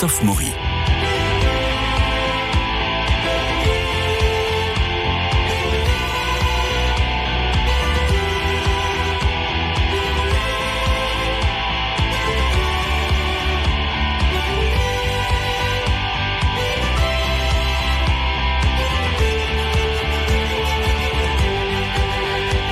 Christophe 0.00 0.24
Maury. 0.24 0.69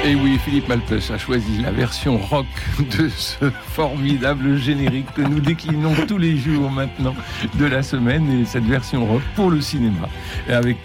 Et 0.08 0.14
oui, 0.14 0.38
Philippe 0.38 0.68
Malpus 0.68 1.10
a 1.10 1.18
choisi 1.18 1.60
la 1.60 1.70
version 1.70 2.16
rock 2.16 2.46
de 2.78 3.10
ce 3.10 3.50
formidable 3.50 4.56
générique 4.56 5.12
que 5.12 5.20
nous 5.20 5.38
déclinons 5.38 5.92
tous 6.08 6.16
les 6.16 6.38
jours 6.38 6.70
maintenant 6.70 7.14
de 7.56 7.66
la 7.66 7.82
semaine 7.82 8.40
et 8.40 8.46
cette 8.46 8.64
version 8.64 9.04
rock 9.04 9.20
pour 9.36 9.50
le 9.50 9.60
cinéma. 9.60 10.08
Et 10.48 10.54
avec 10.54 10.78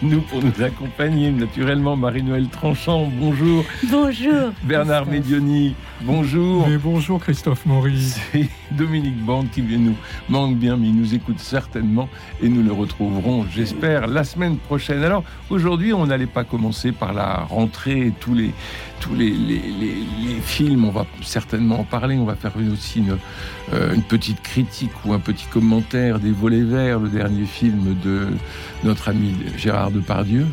nous 0.00 0.20
pour 0.20 0.44
nous 0.44 0.62
accompagner, 0.62 1.32
naturellement, 1.32 1.96
Marie-Noël 1.96 2.46
Tranchant, 2.50 3.10
bonjour. 3.18 3.64
Bonjour. 3.90 4.52
Bernard 4.62 5.06
Medioni, 5.06 5.74
bonjour. 6.02 6.68
Mais 6.68 6.78
bonjour 6.78 7.20
Christophe 7.20 7.66
Maurice. 7.66 8.18
C'est 8.32 8.48
Dominique 8.70 9.18
Bande 9.24 9.50
qui 9.50 9.62
nous 9.62 9.96
manque 10.28 10.56
bien, 10.56 10.76
mais 10.76 10.88
il 10.88 10.96
nous 10.96 11.14
écoute 11.14 11.40
certainement 11.40 12.08
et 12.42 12.48
nous 12.48 12.62
le 12.62 12.72
retrouverons, 12.72 13.46
j'espère, 13.50 14.06
la 14.06 14.24
semaine 14.24 14.56
prochaine. 14.56 15.02
Alors, 15.02 15.24
aujourd'hui, 15.50 15.92
on 15.92 16.06
n'allait 16.06 16.26
pas 16.26 16.44
commencer 16.44 16.92
par 16.92 17.12
la 17.12 17.46
rentrée 17.48 18.12
tous 18.20 18.34
les 18.34 18.52
tous 19.00 19.14
les, 19.14 19.30
les, 19.30 19.60
les, 19.60 20.40
films, 20.42 20.84
on 20.84 20.90
va 20.90 21.06
certainement 21.22 21.80
en 21.80 21.84
parler, 21.84 22.16
on 22.16 22.24
va 22.24 22.34
faire 22.34 22.52
aussi 22.72 22.98
une, 22.98 23.16
euh, 23.72 23.94
une, 23.94 24.02
petite 24.02 24.42
critique 24.42 24.90
ou 25.04 25.12
un 25.12 25.20
petit 25.20 25.46
commentaire 25.46 26.18
des 26.18 26.32
Volets 26.32 26.62
Verts, 26.62 26.98
le 26.98 27.08
dernier 27.08 27.44
film 27.44 27.96
de 28.02 28.26
notre 28.82 29.08
ami 29.08 29.36
Gérard 29.56 29.92
Depardieu. 29.92 30.46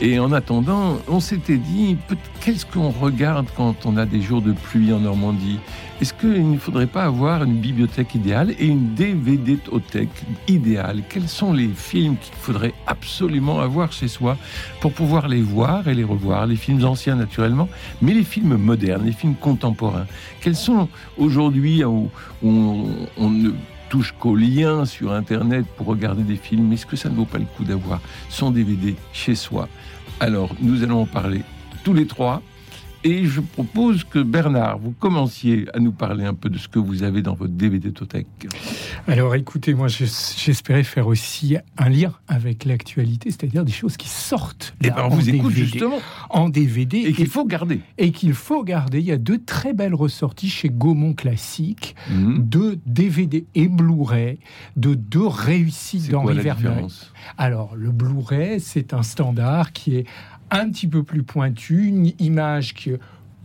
Et 0.00 0.18
en 0.18 0.32
attendant, 0.32 0.98
on 1.06 1.20
s'était 1.20 1.58
dit, 1.58 1.96
qu'est-ce 2.40 2.66
qu'on 2.66 2.90
regarde 2.90 3.46
quand 3.56 3.86
on 3.86 3.96
a 3.96 4.06
des 4.06 4.20
jours 4.20 4.42
de 4.42 4.52
pluie 4.52 4.92
en 4.92 5.00
Normandie? 5.00 5.60
Est-ce 6.00 6.14
qu'il 6.14 6.50
ne 6.50 6.58
faudrait 6.58 6.88
pas 6.88 7.04
avoir 7.04 7.44
une 7.44 7.58
bibliothèque 7.60 8.16
idéale 8.16 8.54
et 8.58 8.66
une 8.66 8.94
DVD-tothèque 8.94 10.24
idéale? 10.48 11.02
Quels 11.08 11.28
sont 11.28 11.52
les 11.52 11.68
films 11.68 12.16
qu'il 12.16 12.34
faudrait 12.34 12.74
absolument 12.88 13.60
avoir 13.60 13.92
chez 13.92 14.08
soi 14.08 14.36
pour 14.80 14.92
pouvoir 14.92 15.28
les 15.28 15.42
voir 15.42 15.86
et 15.86 15.94
les 15.94 16.02
revoir? 16.02 16.46
Les 16.46 16.56
films 16.56 16.84
anciens, 16.84 17.14
naturellement, 17.14 17.68
mais 18.00 18.14
les 18.14 18.24
films 18.24 18.56
modernes, 18.56 19.04
les 19.04 19.12
films 19.12 19.36
contemporains. 19.36 20.06
Quels 20.40 20.56
sont 20.56 20.88
aujourd'hui 21.16 21.84
où, 21.84 22.10
on, 22.42 22.86
on 23.16 23.30
ne 23.30 23.50
touche 23.92 24.14
qu'au 24.18 24.34
lien 24.34 24.86
sur 24.86 25.12
Internet 25.12 25.66
pour 25.76 25.86
regarder 25.86 26.22
des 26.22 26.36
films, 26.36 26.72
est-ce 26.72 26.86
que 26.86 26.96
ça 26.96 27.10
ne 27.10 27.14
vaut 27.14 27.26
pas 27.26 27.36
le 27.36 27.44
coup 27.44 27.62
d'avoir 27.62 28.00
son 28.30 28.50
DVD 28.50 28.96
chez 29.12 29.34
soi? 29.34 29.68
Alors, 30.18 30.56
nous 30.62 30.82
allons 30.82 31.02
en 31.02 31.06
parler 31.06 31.42
tous 31.84 31.92
les 31.92 32.06
trois. 32.06 32.40
Et 33.04 33.26
je 33.26 33.42
propose 33.42 34.04
que 34.04 34.20
Bernard, 34.20 34.78
vous 34.78 34.92
commenciez 34.92 35.66
à 35.74 35.78
nous 35.78 35.92
parler 35.92 36.24
un 36.24 36.32
peu 36.32 36.48
de 36.48 36.56
ce 36.56 36.68
que 36.68 36.78
vous 36.78 37.02
avez 37.02 37.20
dans 37.20 37.34
votre 37.34 37.52
DVD 37.52 37.92
Tothèque. 37.92 38.48
Alors 39.06 39.34
écoutez, 39.34 39.74
moi 39.74 39.88
j'espérais 39.88 40.84
faire 40.84 41.06
aussi 41.06 41.56
un 41.76 41.88
lien 41.88 42.12
avec 42.28 42.64
l'actualité, 42.64 43.30
c'est-à-dire 43.30 43.64
des 43.64 43.72
choses 43.72 43.96
qui 43.96 44.08
sortent. 44.08 44.74
Et 44.82 44.90
ben 44.90 44.96
on 45.04 45.08
vous 45.08 45.28
écoute 45.28 45.52
justement 45.52 45.98
en 46.30 46.48
DVD 46.48 46.98
et 46.98 47.12
qu'il 47.12 47.28
faut 47.28 47.44
garder. 47.44 47.80
Et 47.98 48.12
qu'il 48.12 48.34
faut 48.34 48.64
garder. 48.64 49.00
Il 49.00 49.06
y 49.06 49.12
a 49.12 49.18
deux 49.18 49.42
très 49.42 49.72
belles 49.72 49.94
ressorties 49.94 50.50
chez 50.50 50.68
Gaumont 50.68 51.14
Classique, 51.14 51.94
mmh. 52.10 52.38
deux 52.38 52.80
DVD 52.86 53.46
et 53.54 53.68
Blu-ray 53.68 54.38
de 54.76 54.94
deux 54.94 55.26
réussites 55.26 56.10
d'Henri 56.10 56.38
Verneuil. 56.38 56.86
Alors 57.38 57.74
le 57.76 57.90
Blu-ray, 57.90 58.60
c'est 58.60 58.92
un 58.94 59.02
standard 59.02 59.72
qui 59.72 59.96
est 59.96 60.06
un 60.50 60.68
petit 60.70 60.86
peu 60.86 61.02
plus 61.02 61.22
pointu, 61.22 61.86
une 61.86 62.12
image 62.18 62.74
qui 62.74 62.90
est 62.90 63.00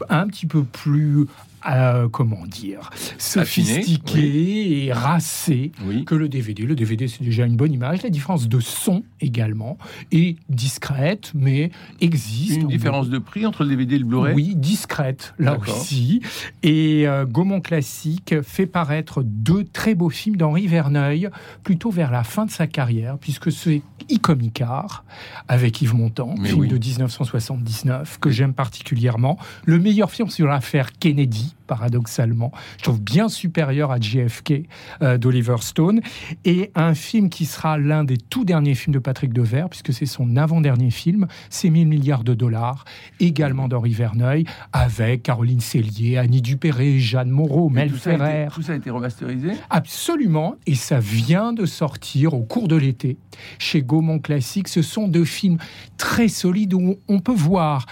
un 0.09 0.27
petit 0.27 0.45
peu 0.45 0.63
plus 0.63 1.25
euh, 1.69 2.07
comment 2.09 2.45
dire, 2.45 2.89
sophistiqué 3.17 4.85
et 4.85 4.93
racé 4.93 5.71
que 6.05 6.15
le 6.15 6.29
DVD. 6.29 6.63
Le 6.63 6.75
DVD, 6.75 7.07
c'est 7.07 7.23
déjà 7.23 7.45
une 7.45 7.55
bonne 7.55 7.73
image. 7.73 8.03
La 8.03 8.09
différence 8.09 8.47
de 8.47 8.59
son 8.59 9.03
également 9.21 9.77
est 10.11 10.37
discrète, 10.49 11.31
mais 11.33 11.71
existe. 11.99 12.61
Une 12.61 12.67
différence 12.67 13.09
de 13.09 13.17
prix 13.17 13.45
entre 13.45 13.63
le 13.63 13.69
DVD 13.69 13.95
et 13.95 13.99
le 13.99 14.05
Blu-ray? 14.05 14.35
Oui, 14.35 14.55
discrète, 14.55 15.33
là 15.39 15.57
aussi. 15.57 16.21
Et 16.63 17.07
euh, 17.07 17.25
Gaumont 17.25 17.61
Classique 17.61 18.35
fait 18.43 18.67
paraître 18.67 19.23
deux 19.23 19.63
très 19.63 19.95
beaux 19.95 20.09
films 20.09 20.37
d'Henri 20.37 20.67
Verneuil, 20.67 21.29
plutôt 21.63 21.89
vers 21.89 22.11
la 22.11 22.23
fin 22.23 22.45
de 22.45 22.51
sa 22.51 22.67
carrière, 22.67 23.17
puisque 23.17 23.51
c'est 23.51 23.81
Icomicar, 24.09 25.03
avec 25.47 25.81
Yves 25.81 25.95
Montand, 25.95 26.35
film 26.43 26.67
de 26.67 26.77
1979, 26.77 28.19
que 28.19 28.29
j'aime 28.29 28.53
particulièrement. 28.53 29.37
Le 29.65 29.79
meilleur 29.79 30.11
film 30.11 30.29
sur 30.29 30.47
l'affaire 30.47 30.93
Kennedy, 30.93 31.46
vie. 31.47 31.56
Paradoxalement. 31.67 32.51
Je 32.77 32.83
trouve 32.83 33.01
bien 33.01 33.29
supérieur 33.29 33.91
à 33.91 33.99
JFK 33.99 34.63
euh, 35.01 35.17
d'Oliver 35.17 35.57
Stone. 35.59 36.01
Et 36.45 36.71
un 36.75 36.93
film 36.93 37.29
qui 37.29 37.45
sera 37.45 37.77
l'un 37.77 38.03
des 38.03 38.17
tout 38.17 38.45
derniers 38.45 38.75
films 38.75 38.93
de 38.93 38.99
Patrick 38.99 39.33
Devers, 39.33 39.69
puisque 39.69 39.93
c'est 39.93 40.05
son 40.05 40.35
avant-dernier 40.37 40.89
film, 40.91 41.27
c'est 41.49 41.69
1000 41.69 41.87
milliards 41.87 42.23
de 42.23 42.33
dollars, 42.33 42.85
également 43.19 43.67
d'Henri 43.67 43.93
Verneuil, 43.93 44.45
avec 44.73 45.23
Caroline 45.23 45.59
Cellier, 45.59 46.17
Annie 46.17 46.41
Dupéré, 46.41 46.99
Jeanne 46.99 47.29
Moreau, 47.29 47.69
Mel 47.69 47.91
Ferrer. 47.91 48.47
tout 48.53 48.61
ça 48.61 48.73
a 48.73 48.75
été 48.75 48.89
remasterisé 48.89 49.51
Absolument. 49.69 50.55
Et 50.65 50.75
ça 50.75 50.99
vient 50.99 51.53
de 51.53 51.65
sortir 51.65 52.33
au 52.33 52.43
cours 52.43 52.67
de 52.67 52.75
l'été 52.75 53.17
chez 53.59 53.81
Gaumont 53.81 54.19
Classique. 54.19 54.67
Ce 54.67 54.81
sont 54.81 55.07
deux 55.07 55.25
films 55.25 55.57
très 55.97 56.27
solides 56.27 56.73
où 56.73 56.97
on 57.07 57.19
peut 57.19 57.33
voir 57.33 57.85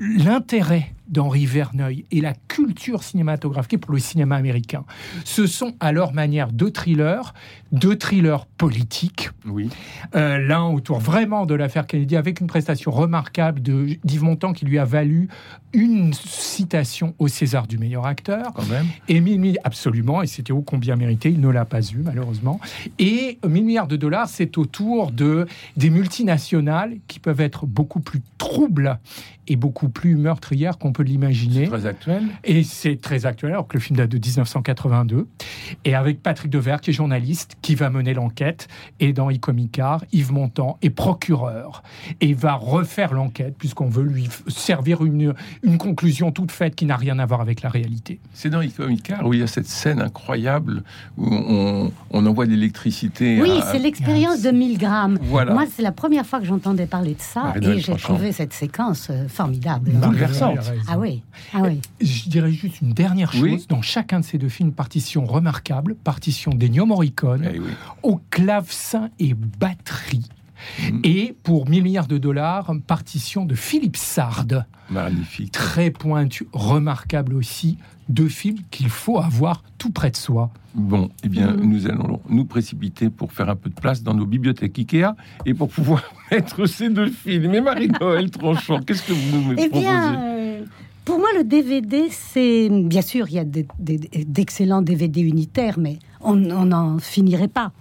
l'intérêt 0.00 0.92
d'Henri 1.08 1.46
Verneuil 1.46 2.04
et 2.10 2.20
la 2.24 2.34
culture 2.48 3.02
cinématographique 3.02 3.80
pour 3.80 3.92
le 3.92 4.00
cinéma 4.00 4.36
américain. 4.36 4.84
Ce 5.24 5.46
sont 5.46 5.74
à 5.78 5.92
leur 5.92 6.12
manière 6.12 6.50
deux 6.50 6.70
thrillers, 6.70 7.34
deux 7.70 7.96
thrillers 7.96 8.46
politiques. 8.46 9.30
Oui. 9.46 9.68
Euh, 10.14 10.38
L'un 10.38 10.64
autour 10.64 10.98
vraiment 10.98 11.46
de 11.46 11.54
l'affaire 11.54 11.86
Kennedy 11.86 12.16
avec 12.16 12.40
une 12.40 12.46
prestation 12.46 12.90
remarquable 12.90 13.62
de 13.62 13.96
d'Yves 14.04 14.24
Montand 14.24 14.52
qui 14.52 14.64
lui 14.64 14.78
a 14.78 14.84
valu 14.84 15.28
une 15.74 16.14
citation 16.14 17.14
au 17.18 17.28
César 17.28 17.66
du 17.66 17.78
meilleur 17.78 18.06
acteur. 18.06 18.52
Quand 18.54 18.66
même. 18.66 18.86
Et 19.08 19.20
1000 19.20 19.58
absolument, 19.64 20.22
et 20.22 20.26
c'était 20.26 20.52
ô 20.52 20.62
combien 20.62 20.96
mérité, 20.96 21.30
il 21.30 21.40
ne 21.40 21.48
l'a 21.48 21.64
pas 21.64 21.82
eu 21.82 21.98
malheureusement. 21.98 22.60
Et 22.98 23.38
1000 23.46 23.64
milliards 23.64 23.88
de 23.88 23.96
dollars, 23.96 24.28
c'est 24.28 24.56
autour 24.56 25.10
de 25.10 25.46
des 25.76 25.90
multinationales 25.90 26.96
qui 27.08 27.18
peuvent 27.18 27.40
être 27.40 27.66
beaucoup 27.66 28.00
plus 28.00 28.22
troubles 28.38 28.98
et 29.46 29.56
beaucoup 29.56 29.88
plus 29.88 30.16
meurtrières 30.16 30.78
qu'on 30.78 30.92
peut 30.92 31.02
l'imaginer. 31.02 31.66
Très 31.66 31.86
actuel. 31.86 32.24
Et 32.44 32.62
c'est 32.62 33.00
très 33.00 33.26
actuel, 33.26 33.52
alors 33.52 33.68
que 33.68 33.74
le 33.74 33.80
film 33.80 33.96
date 33.96 34.10
de 34.10 34.18
1982. 34.18 35.26
Et 35.84 35.94
avec 35.94 36.22
Patrick 36.22 36.50
Devers, 36.50 36.80
qui 36.80 36.90
est 36.90 36.94
journaliste, 36.94 37.56
qui 37.62 37.74
va 37.74 37.90
mener 37.90 38.14
l'enquête. 38.14 38.68
Et 39.00 39.12
dans 39.12 39.30
Icomicar, 39.30 40.04
Yves 40.12 40.32
Montand 40.32 40.78
est 40.82 40.90
procureur. 40.90 41.82
Et 42.20 42.32
va 42.32 42.54
refaire 42.54 43.12
l'enquête, 43.12 43.54
puisqu'on 43.58 43.88
veut 43.88 44.04
lui 44.04 44.28
servir 44.48 45.04
une, 45.04 45.34
une 45.64 45.78
conclusion 45.78 46.30
toute 46.30 46.52
faite 46.52 46.74
qui 46.74 46.86
n'a 46.86 46.96
rien 46.96 47.18
à 47.18 47.26
voir 47.26 47.40
avec 47.40 47.62
la 47.62 47.68
réalité. 47.68 48.20
C'est 48.32 48.50
dans 48.50 48.60
Icomicar 48.60 49.26
où 49.26 49.34
il 49.34 49.40
y 49.40 49.42
a 49.42 49.46
cette 49.46 49.66
scène 49.66 50.00
incroyable 50.00 50.84
où 51.16 51.26
on, 51.26 51.90
on 52.10 52.26
envoie 52.26 52.46
de 52.46 52.50
l'électricité. 52.50 53.40
Oui, 53.40 53.60
c'est 53.72 53.78
l'expérience 53.78 54.42
de 54.42 54.50
1000 54.50 54.78
grammes. 54.78 55.18
Voilà. 55.22 55.54
Moi, 55.54 55.64
c'est 55.74 55.82
la 55.82 55.92
première 55.92 56.26
fois 56.26 56.40
que 56.40 56.46
j'entendais 56.46 56.86
parler 56.86 57.14
de 57.14 57.20
ça. 57.20 57.54
et 57.60 57.78
j'ai 57.80 57.96
trouvé 57.96 58.32
cette 58.32 58.52
séquence 58.52 59.10
formidable. 59.28 59.92
Ah 60.88 60.98
oui, 60.98 61.22
ah 61.52 61.62
oui. 61.62 61.80
Je 62.00 62.28
dirais 62.28 62.52
juste 62.52 62.80
une 62.80 62.92
dernière 62.92 63.32
chose. 63.32 63.66
Dans 63.68 63.82
chacun 63.82 64.20
de 64.20 64.24
ces 64.24 64.38
deux 64.38 64.48
films, 64.48 64.72
partition 64.72 65.24
remarquable, 65.24 65.94
partition 65.94 66.52
d'Ennio 66.52 66.86
Morricone, 66.86 67.48
eh 67.52 67.58
oui. 67.58 67.70
au 68.02 68.20
clavecin 68.30 69.08
et 69.18 69.34
batterie. 69.34 70.28
Mmh. 70.78 71.00
Et 71.04 71.34
pour 71.42 71.68
1000 71.68 71.82
milliards 71.82 72.06
de 72.06 72.18
dollars, 72.18 72.72
partition 72.86 73.44
de 73.44 73.54
Philippe 73.54 73.96
Sard. 73.96 74.64
Magnifique. 74.90 75.52
Très 75.52 75.90
pointu, 75.90 76.46
remarquable 76.52 77.34
aussi. 77.34 77.78
Deux 78.08 78.28
films 78.28 78.58
qu'il 78.70 78.90
faut 78.90 79.18
avoir 79.18 79.62
tout 79.78 79.90
près 79.90 80.10
de 80.10 80.16
soi. 80.16 80.50
Bon, 80.74 81.08
eh 81.22 81.28
bien, 81.28 81.52
mmh. 81.52 81.60
nous 81.60 81.86
allons 81.86 82.20
nous 82.28 82.44
précipiter 82.44 83.08
pour 83.08 83.32
faire 83.32 83.48
un 83.48 83.56
peu 83.56 83.70
de 83.70 83.74
place 83.74 84.02
dans 84.02 84.12
nos 84.12 84.26
bibliothèques 84.26 84.78
Ikea 84.78 85.14
et 85.46 85.54
pour 85.54 85.68
pouvoir 85.68 86.02
mettre 86.30 86.66
ces 86.66 86.90
deux 86.90 87.10
films. 87.10 87.50
Mais 87.50 87.60
Marie-Noël 87.60 88.30
Tranchant, 88.30 88.80
qu'est-ce 88.80 89.02
que 89.04 89.12
vous 89.12 89.38
nous 89.38 89.52
eh 89.52 89.68
proposez? 89.68 89.80
bien, 89.80 90.14
euh, 90.16 90.64
Pour 91.04 91.18
moi, 91.18 91.28
le 91.36 91.44
DVD, 91.44 92.08
c'est... 92.10 92.68
Bien 92.68 93.02
sûr, 93.02 93.26
il 93.28 93.34
y 93.34 93.38
a 93.38 93.44
d'excellents 93.44 94.82
DVD 94.82 95.22
unitaires, 95.22 95.78
mais 95.78 95.98
on 96.20 96.34
n'en 96.34 96.98
finirait 96.98 97.48
pas 97.48 97.72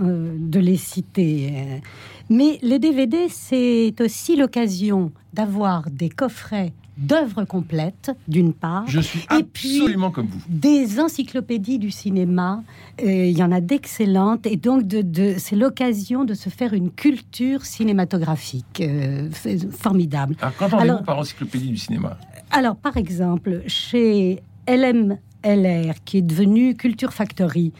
euh, 0.00 0.36
de 0.38 0.60
les 0.60 0.76
citer. 0.76 1.82
Mais 2.30 2.58
les 2.62 2.78
DVD, 2.78 3.28
c'est 3.28 3.94
aussi 4.00 4.36
l'occasion 4.36 5.12
d'avoir 5.32 5.90
des 5.90 6.08
coffrets 6.08 6.72
d'œuvres 6.96 7.44
complètes, 7.44 8.12
d'une 8.28 8.52
part. 8.52 8.84
Je 8.86 9.00
suis 9.00 9.24
absolument 9.28 10.10
comme 10.10 10.26
vous. 10.26 10.40
Des 10.48 11.00
encyclopédies 11.00 11.78
du 11.78 11.90
cinéma. 11.90 12.62
Euh, 13.02 13.26
il 13.26 13.36
y 13.36 13.42
en 13.42 13.52
a 13.52 13.60
d'excellentes. 13.60 14.46
Et 14.46 14.56
donc, 14.56 14.86
de, 14.86 15.34
c'est 15.38 15.56
l'occasion 15.56 16.24
de 16.24 16.34
se 16.34 16.48
faire 16.48 16.74
une 16.74 16.90
culture 16.90 17.64
cinématographique 17.64 18.80
euh, 18.80 19.28
formidable. 19.70 20.36
Alors, 20.40 20.56
qu'entendez-vous 20.56 21.04
par 21.04 21.18
encyclopédie 21.18 21.68
du 21.68 21.78
cinéma 21.78 22.18
Alors, 22.50 22.76
par 22.76 22.96
exemple, 22.96 23.62
chez 23.66 24.42
LMLR, 24.68 25.94
qui 26.04 26.18
est 26.18 26.22
devenu 26.22 26.74
Culture 26.76 27.12
Factory, 27.12 27.72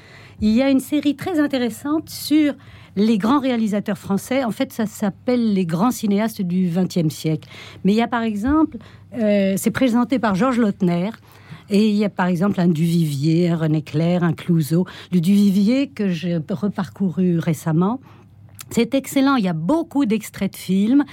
il 0.43 0.51
y 0.51 0.61
a 0.61 0.69
une 0.69 0.81
série 0.81 1.15
très 1.15 1.39
intéressante 1.39 2.11
sur 2.11 2.55
les 2.97 3.17
grands 3.17 3.39
réalisateurs 3.39 3.97
français. 3.97 4.45
En 4.45 4.51
fait, 4.51 4.73
ça 4.73 4.87
s'appelle 4.87 5.55
les 5.55 5.65
grands 5.65 5.93
cinéastes 5.93 6.43
du 6.43 6.69
XXe 6.69 7.15
siècle. 7.15 7.49
Mais 7.85 7.93
il 7.93 7.97
y 7.97 8.03
a 8.03 8.09
par 8.09 8.23
exemple, 8.23 8.77
euh, 9.15 9.55
c'est 9.57 9.71
présenté 9.71 10.19
par 10.19 10.35
Georges 10.35 10.59
Lautner. 10.59 11.11
Et 11.71 11.89
il 11.89 11.95
y 11.95 12.05
a 12.05 12.11
par 12.11 12.27
exemple 12.27 12.61
un 12.61 12.67
Duvivier, 12.67 13.51
un 13.51 13.57
René 13.57 13.83
Clair, 13.83 14.25
un 14.25 14.33
Clouseau. 14.33 14.85
Le 15.13 15.21
Duvivier 15.21 15.89
que 15.89 16.09
j'ai 16.09 16.39
reparcouru 16.51 17.39
récemment, 17.39 18.01
c'est 18.69 18.95
excellent. 18.95 19.37
Il 19.37 19.45
y 19.45 19.49
a 19.49 19.55
beaucoup 19.55 20.07
d'extraits 20.07 20.53
de 20.53 20.59
films 20.59 21.05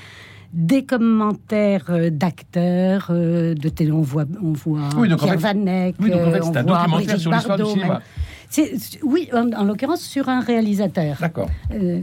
des 0.52 0.84
commentaires 0.84 1.86
euh, 1.90 2.10
d'acteurs, 2.10 3.10
euh, 3.12 3.54
de 3.54 3.70
télé, 3.70 3.92
on 3.92 4.02
voit, 4.02 4.26
on 4.42 4.54
voit 4.54 4.90
oui, 4.98 5.08
Pierre 5.16 5.38
Vanek, 5.38 5.96
oui, 6.00 6.10
donc 6.10 6.22
en 6.22 6.31
fait, 6.31 6.64
documentaire 6.64 7.20
sur 7.20 7.31
l'histoire 7.31 7.58
du 7.58 7.66
cinéma 7.66 8.02
oui, 9.04 9.30
en, 9.34 9.63
l'occurrence 9.63 10.01
sur 10.01 10.30
un 10.30 10.40
réalisateur. 10.40 11.18
D'accord. 11.19 11.50
Euh, 11.74 12.01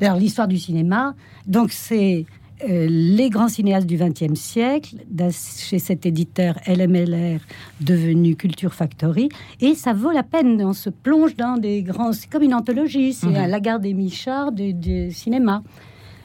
alors 0.00 0.16
l'histoire 0.16 0.48
du 0.48 0.58
cinéma, 0.58 1.14
donc 1.46 1.72
c'est 1.72 2.24
euh, 2.68 2.86
les 2.88 3.30
grands 3.30 3.48
cinéastes 3.48 3.86
du 3.86 3.96
XXe 3.96 4.34
siècle, 4.34 4.96
chez 5.30 5.78
cet 5.78 6.06
éditeur 6.06 6.56
LMLR 6.66 7.40
devenu 7.80 8.34
Culture 8.34 8.74
Factory, 8.74 9.28
et 9.60 9.74
ça 9.74 9.92
vaut 9.92 10.10
la 10.10 10.24
peine. 10.24 10.60
On 10.64 10.72
se 10.72 10.90
plonge 10.90 11.36
dans 11.36 11.56
des 11.56 11.82
grands, 11.82 12.12
c'est 12.12 12.28
comme 12.28 12.42
une 12.42 12.54
anthologie, 12.54 13.12
c'est 13.12 13.28
mm 13.28 13.48
la 13.48 13.60
gare 13.60 13.80
des 13.80 13.94
Michards 13.94 14.52
du 14.52 15.12
cinéma. 15.12 15.62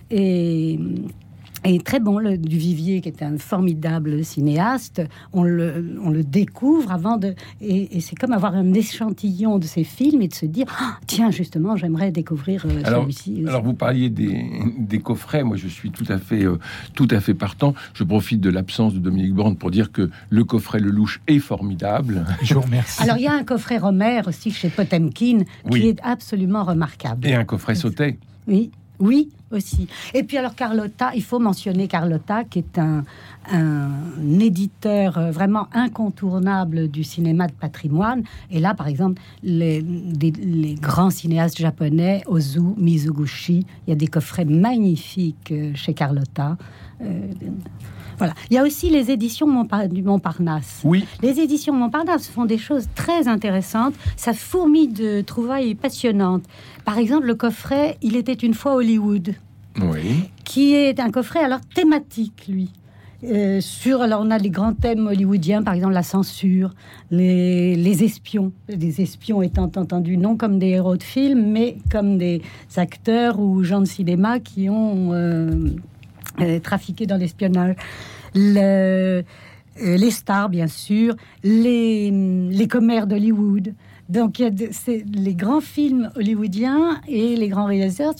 Et 0.10 0.80
et 1.66 1.80
très 1.80 2.00
bon, 2.00 2.20
le 2.20 2.38
Duvivier, 2.38 3.02
qui 3.02 3.10
est 3.10 3.24
un 3.24 3.38
formidable 3.38 4.24
cinéaste, 4.24 5.02
on 5.32 5.44
le, 5.44 5.98
on 6.04 6.10
le 6.10 6.24
découvre 6.24 6.92
avant 6.92 7.18
de. 7.18 7.36
Et, 7.62 8.02
c'est 8.02 8.16
comme 8.16 8.34
avoir 8.34 8.56
un 8.56 8.74
échantillon 8.74 9.60
de 9.60 9.66
ses 9.66 9.84
films 9.84 10.22
et 10.22 10.28
de 10.28 10.34
se 10.34 10.46
dire 10.46 10.66
ah, 10.80 10.98
tiens, 11.08 11.32
justement, 11.32 11.76
j'aimerais 11.78 12.12
découvrir 12.12 12.66
euh, 12.66 12.84
celui-ci. 12.84 13.44
Alors, 13.48 13.64
vous 13.64 13.74
parliez 13.74 14.10
des, 14.10 14.46
des, 14.78 15.00
coffrets. 15.00 15.44
Moi, 15.44 15.58
je 15.58 15.68
suis 15.68 15.92
tout 15.92 16.06
à 16.10 16.18
fait, 16.18 16.44
euh, 16.44 16.60
tout 16.94 17.08
à 17.12 17.20
fait 17.20 17.34
partant. 17.34 17.74
Je 17.94 18.04
profite 18.04 18.42
de 18.42 18.50
l'absence 18.50 18.94
de 18.94 19.00
Dominique 19.00 19.34
Borne 19.34 19.56
pour 19.56 19.72
dire 19.72 19.92
que 19.92 20.10
le 20.30 20.44
coffret 20.44 20.80
Le 20.80 20.90
Louche 20.90 21.22
est 21.28 21.40
formidable. 21.40 22.26
Je 22.42 22.54
vous 22.54 22.62
remercie. 22.62 23.02
Alors, 23.02 23.18
il 23.18 23.24
y 23.24 23.28
a 23.28 23.34
un 23.34 23.44
coffret 23.44 23.78
Romer 23.78 24.22
aussi 24.28 24.52
chez 24.52 24.70
Potemkin 24.70 25.44
qui 25.72 25.88
est 25.88 26.00
absolument 26.04 26.64
remarquable. 26.64 27.26
Et 27.28 27.34
un 27.34 27.46
coffret 27.46 27.76
Sautet. 27.76 28.18
Oui. 28.48 28.72
Oui, 29.04 29.32
aussi. 29.52 29.90
Et 30.14 30.24
puis 30.24 30.38
alors 30.38 30.56
Carlotta, 30.56 31.12
il 31.14 31.24
faut 31.24 31.38
mentionner 31.38 31.90
Carlotta, 31.90 32.46
qui 32.46 32.60
est 32.60 32.80
un, 32.80 33.04
éditeur 34.40 35.18
euh, 35.18 35.32
vraiment 35.32 35.68
incontournable 35.74 36.88
du 36.88 37.04
cinéma 37.04 37.48
de 37.48 37.52
patrimoine. 37.52 38.24
Et 38.50 38.62
là, 38.62 38.74
par 38.74 38.88
exemple, 38.88 39.22
les, 39.44 39.84
grands 40.82 41.10
cinéastes 41.10 41.58
japonais, 41.58 42.24
Ozu, 42.28 42.62
Mizuguchi, 42.78 43.66
il 43.86 43.90
y 43.90 43.94
a 43.94 43.98
des 43.98 44.08
coffrets 44.08 44.46
magnifiques 44.46 45.52
euh, 45.52 45.74
chez 45.76 45.94
Carlotta. 45.94 46.56
Euh, 47.02 47.28
voilà. 48.24 48.36
Il 48.50 48.54
y 48.54 48.58
a 48.58 48.64
aussi 48.64 48.90
les 48.90 49.12
éditions 49.12 49.68
du 49.92 50.02
Montparnasse. 50.02 50.80
Oui. 50.86 51.06
Les 51.22 51.42
éditions 51.42 51.74
Montparnasse 51.74 52.30
font 52.30 52.46
des 52.46 52.58
choses 52.58 52.88
très 52.96 53.28
intéressantes. 53.28 53.96
Ça 54.16 54.32
fourmille 54.32 54.88
de 54.88 55.20
trouvailles 55.20 55.76
passionnantes. 55.76 56.44
Par 56.86 56.98
exemple, 57.00 57.28
le 57.28 57.36
coffret 57.36 57.98
Il 58.02 58.16
était 58.16 58.32
une 58.32 58.54
fois 58.54 58.76
Hollywood. 58.76 59.36
Oui. 59.82 60.30
Qui 60.46 60.74
est 60.74 61.02
un 61.02 61.12
coffret 61.12 61.40
alors 61.40 61.60
thématique, 61.76 62.46
lui. 62.48 62.70
Euh, 63.26 63.60
sur, 63.60 64.02
alors 64.02 64.22
on 64.22 64.32
a 64.32 64.38
les 64.38 64.50
grands 64.50 64.74
thèmes 64.74 65.08
hollywoodiens, 65.08 65.64
par 65.64 65.74
exemple 65.74 65.94
la 65.94 66.04
censure, 66.04 66.74
les, 67.10 68.04
espions, 68.04 68.52
les 68.68 69.02
espions 69.02 69.42
étant 69.42 69.72
entendus 69.76 70.18
non 70.18 70.36
comme 70.36 70.60
des 70.60 70.70
héros 70.70 70.98
de 70.98 71.04
film, 71.04 71.52
mais 71.52 71.78
comme 71.90 72.18
des 72.18 72.42
acteurs 72.76 73.40
ou 73.40 73.64
gens 73.64 73.80
de 73.80 73.86
cinéma 73.86 74.40
qui 74.42 74.70
ont 74.70 75.14
euh, 75.14 75.70
euh, 76.42 76.60
trafiqué 76.60 77.06
dans 77.06 77.18
l'espionnage. 77.18 77.76
Le, 78.36 79.24
les 79.78 80.12
stars, 80.12 80.50
bien 80.50 80.68
sûr, 80.68 81.16
les, 81.44 82.12
les 82.12 82.68
commères 82.68 83.08
d'Hollywood, 83.08 83.74
donc, 84.14 84.38
il 84.38 84.44
y 84.44 84.48
a 84.48 84.98
les 85.16 85.34
grands 85.34 85.60
films 85.60 86.12
hollywoodiens 86.16 87.02
et 87.08 87.36
les 87.36 87.48
grands 87.48 87.66
réalisateurs 87.66 88.14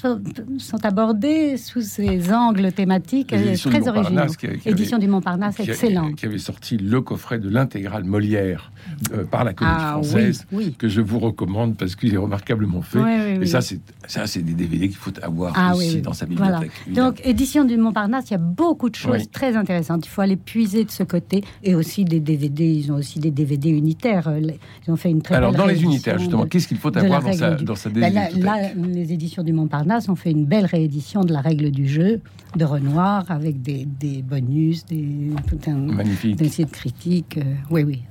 sont, 0.58 0.86
abordés 0.86 1.56
sous 1.58 1.82
ces 1.82 2.34
angles 2.34 2.72
thématiques 2.72 3.28
très 3.28 3.88
originaux. 3.88 4.24
Édition 4.66 4.98
du 4.98 5.08
Montparnasse, 5.08 5.60
excellent. 5.60 6.14
Qui 6.14 6.26
avait 6.26 6.40
sorti 6.40 6.78
le 6.78 7.02
coffret 7.02 7.38
de 7.38 7.48
l'intégrale 7.48 8.06
Molière 8.06 8.72
euh, 9.14 9.24
par 9.24 9.44
la 9.44 9.54
Comédie 9.54 9.76
ah 9.78 9.92
Française, 9.92 10.48
que 10.80 10.88
je 10.88 11.00
vous 11.00 11.20
recommande 11.20 11.78
parce 11.78 11.96
qu'il 11.96 12.14
est 12.14 12.18
remarquablement 12.18 12.82
fait. 12.82 13.40
et 13.40 13.46
ça, 13.46 13.62
c'est 13.62 13.80
ça, 14.08 14.26
c'est 14.26 14.42
des 14.42 14.54
DVD 14.54 14.88
qu'il 14.88 14.98
faut 14.98 15.14
avoir 15.22 15.54
ah 15.56 15.76
aussi 15.76 16.02
dans 16.02 16.14
sa 16.14 16.26
bibliothèque. 16.26 16.72
Donc, 16.88 17.22
édition 17.24 17.66
du 17.66 17.78
Montparnasse, 17.78 18.32
il 18.32 18.34
y 18.34 18.36
a 18.36 18.40
beaucoup 18.40 18.90
de 18.90 18.96
choses 18.96 19.30
très 19.32 19.56
intéressantes. 19.56 20.06
Il 20.08 20.10
faut 20.10 20.22
aller 20.22 20.38
puiser 20.38 20.86
de 20.86 20.92
ce 20.92 21.04
côté 21.04 21.44
et 21.64 21.76
aussi 21.76 22.04
des 22.04 22.20
DVD. 22.20 22.66
Ils 22.66 22.92
ont 22.92 22.96
aussi 22.96 23.20
des 23.20 23.32
DVD 23.32 23.70
unitaires. 23.70 24.32
Ils 24.40 24.92
ont 24.92 24.96
fait 24.96 25.12
une 25.12 25.22
très 25.22 25.36
Alors, 25.36 25.54
dans 25.54 25.68
les 25.68 25.83
justement, 25.92 26.46
qu'est-ce 26.46 26.68
qu'il 26.68 26.78
faut 26.78 26.96
avoir 26.98 27.22
dans 27.22 27.34
sa, 27.34 27.52
dans 27.56 27.76
sa 27.76 27.90
ben 27.90 28.14
là, 28.14 28.70
les 28.76 29.14
éditions 29.14 29.44
du 29.44 29.54
Montparnasse 29.54 30.10
ont 30.10 30.16
fait 30.16 30.32
une 30.32 30.46
belle 30.46 30.66
réédition 30.66 31.22
de 31.22 31.34
la 31.34 31.42
règle 31.42 31.72
du 31.72 31.88
jeu 31.88 32.22
de 32.56 32.66
Renoir 32.66 33.30
avec 33.30 33.62
des, 33.62 33.86
des 33.86 34.22
bonus, 34.22 34.86
des, 34.86 35.32
Magnifique. 35.68 36.36
des 36.36 36.50
sites 36.50 36.72
critiques. 36.72 37.38
Euh, 37.38 37.56
oui, 37.72 37.84
oui, 37.84 38.04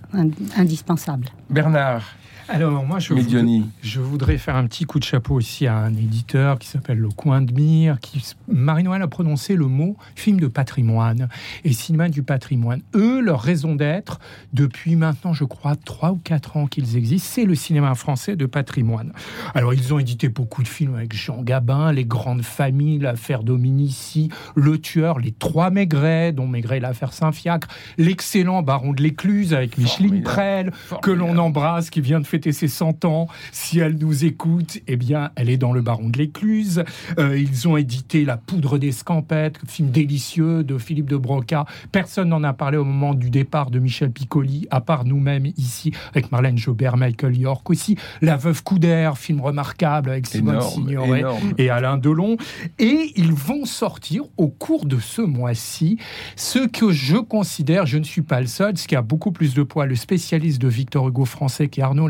indispensable. 0.56 1.26
Bernard, 1.48 2.04
alors 2.52 2.84
moi, 2.84 2.98
je 2.98 3.14
voudrais, 3.14 3.62
je 3.82 4.00
voudrais, 4.00 4.36
faire 4.36 4.56
un 4.56 4.66
petit 4.66 4.84
coup 4.84 4.98
de 4.98 5.04
chapeau 5.04 5.34
aussi 5.34 5.66
à 5.66 5.76
un 5.76 5.94
éditeur 5.94 6.58
qui 6.58 6.68
s'appelle 6.68 6.98
Le 6.98 7.08
Coin 7.08 7.40
de 7.40 7.52
Mire, 7.52 7.98
qui 7.98 8.22
Marie-Noël 8.46 9.00
a 9.00 9.08
prononcé 9.08 9.56
le 9.56 9.66
mot 9.66 9.96
film 10.14 10.38
de 10.38 10.48
patrimoine 10.48 11.28
et 11.64 11.72
cinéma 11.72 12.10
du 12.10 12.22
patrimoine. 12.22 12.82
Eux, 12.94 13.20
leur 13.20 13.40
raison 13.40 13.74
d'être, 13.74 14.20
depuis 14.52 14.96
maintenant, 14.96 15.32
je 15.32 15.44
crois, 15.44 15.76
trois 15.76 16.12
ou 16.12 16.16
quatre 16.16 16.58
ans 16.58 16.66
qu'ils 16.66 16.96
existent, 16.98 17.28
c'est 17.32 17.44
le 17.46 17.54
cinéma 17.54 17.94
français 17.94 18.36
de 18.36 18.44
patrimoine. 18.44 19.12
Alors 19.54 19.72
ils 19.72 19.94
ont 19.94 19.98
édité 19.98 20.28
beaucoup 20.28 20.62
de 20.62 20.68
films 20.68 20.94
avec 20.94 21.14
Jean 21.14 21.42
Gabin, 21.42 21.90
Les 21.92 22.04
Grandes 22.04 22.42
Familles, 22.42 22.98
L'affaire 22.98 23.44
Dominici, 23.44 24.28
Le 24.54 24.78
Tueur, 24.78 25.18
Les 25.18 25.32
Trois 25.32 25.70
Maigret, 25.70 26.32
dont 26.32 26.46
Maigret 26.46 26.80
l'affaire 26.80 27.14
Saint-Fiacre, 27.14 27.68
l'excellent 27.96 28.62
Baron 28.62 28.92
de 28.92 29.02
l'Écluse 29.02 29.54
avec 29.54 29.78
Micheline 29.78 30.22
Prel, 30.22 30.70
que 31.00 31.10
l'on 31.10 31.38
embrasse, 31.38 31.88
qui 31.88 32.02
vient 32.02 32.20
de 32.20 32.26
fêter 32.26 32.41
ses 32.50 32.66
100 32.66 33.04
ans. 33.04 33.28
Si 33.52 33.78
elle 33.78 33.96
nous 33.98 34.24
écoute, 34.24 34.78
eh 34.88 34.96
bien, 34.96 35.30
elle 35.36 35.48
est 35.48 35.56
dans 35.56 35.72
le 35.72 35.82
Baron 35.82 36.08
de 36.08 36.18
l'Écluse. 36.18 36.82
Euh, 37.18 37.38
ils 37.38 37.68
ont 37.68 37.76
édité 37.76 38.24
La 38.24 38.36
poudre 38.36 38.78
des 38.78 38.90
scampettes, 38.90 39.60
film 39.68 39.90
délicieux 39.90 40.64
de 40.64 40.78
Philippe 40.78 41.08
de 41.08 41.16
Broca. 41.16 41.66
Personne 41.92 42.30
n'en 42.30 42.42
a 42.42 42.52
parlé 42.52 42.78
au 42.78 42.84
moment 42.84 43.14
du 43.14 43.30
départ 43.30 43.70
de 43.70 43.78
Michel 43.78 44.10
Piccoli, 44.10 44.66
à 44.70 44.80
part 44.80 45.04
nous-mêmes 45.04 45.46
ici, 45.56 45.92
avec 46.10 46.32
Marlène 46.32 46.58
Jobert, 46.58 46.96
Michael 46.96 47.36
York 47.36 47.68
aussi. 47.70 47.96
La 48.20 48.36
veuve 48.36 48.64
Coudert, 48.64 49.18
film 49.18 49.40
remarquable 49.40 50.10
avec 50.10 50.26
Simone 50.26 50.60
Signoret 50.62 51.24
et 51.58 51.70
Alain 51.70 51.98
Delon. 51.98 52.36
Et 52.78 53.12
ils 53.16 53.32
vont 53.32 53.64
sortir 53.64 54.24
au 54.36 54.48
cours 54.48 54.86
de 54.86 54.98
ce 54.98 55.22
mois-ci 55.22 55.98
ce 56.36 56.66
que 56.66 56.90
je 56.90 57.16
considère, 57.16 57.86
je 57.86 57.98
ne 57.98 58.04
suis 58.04 58.22
pas 58.22 58.40
le 58.40 58.46
seul, 58.46 58.76
ce 58.76 58.86
qui 58.86 58.96
a 58.96 59.02
beaucoup 59.02 59.32
plus 59.32 59.54
de 59.54 59.62
poids, 59.62 59.86
le 59.86 59.96
spécialiste 59.96 60.60
de 60.60 60.68
Victor 60.68 61.08
Hugo 61.08 61.24
français 61.24 61.68
qui 61.68 61.80
est 61.80 61.82
Arnaud 61.82 62.08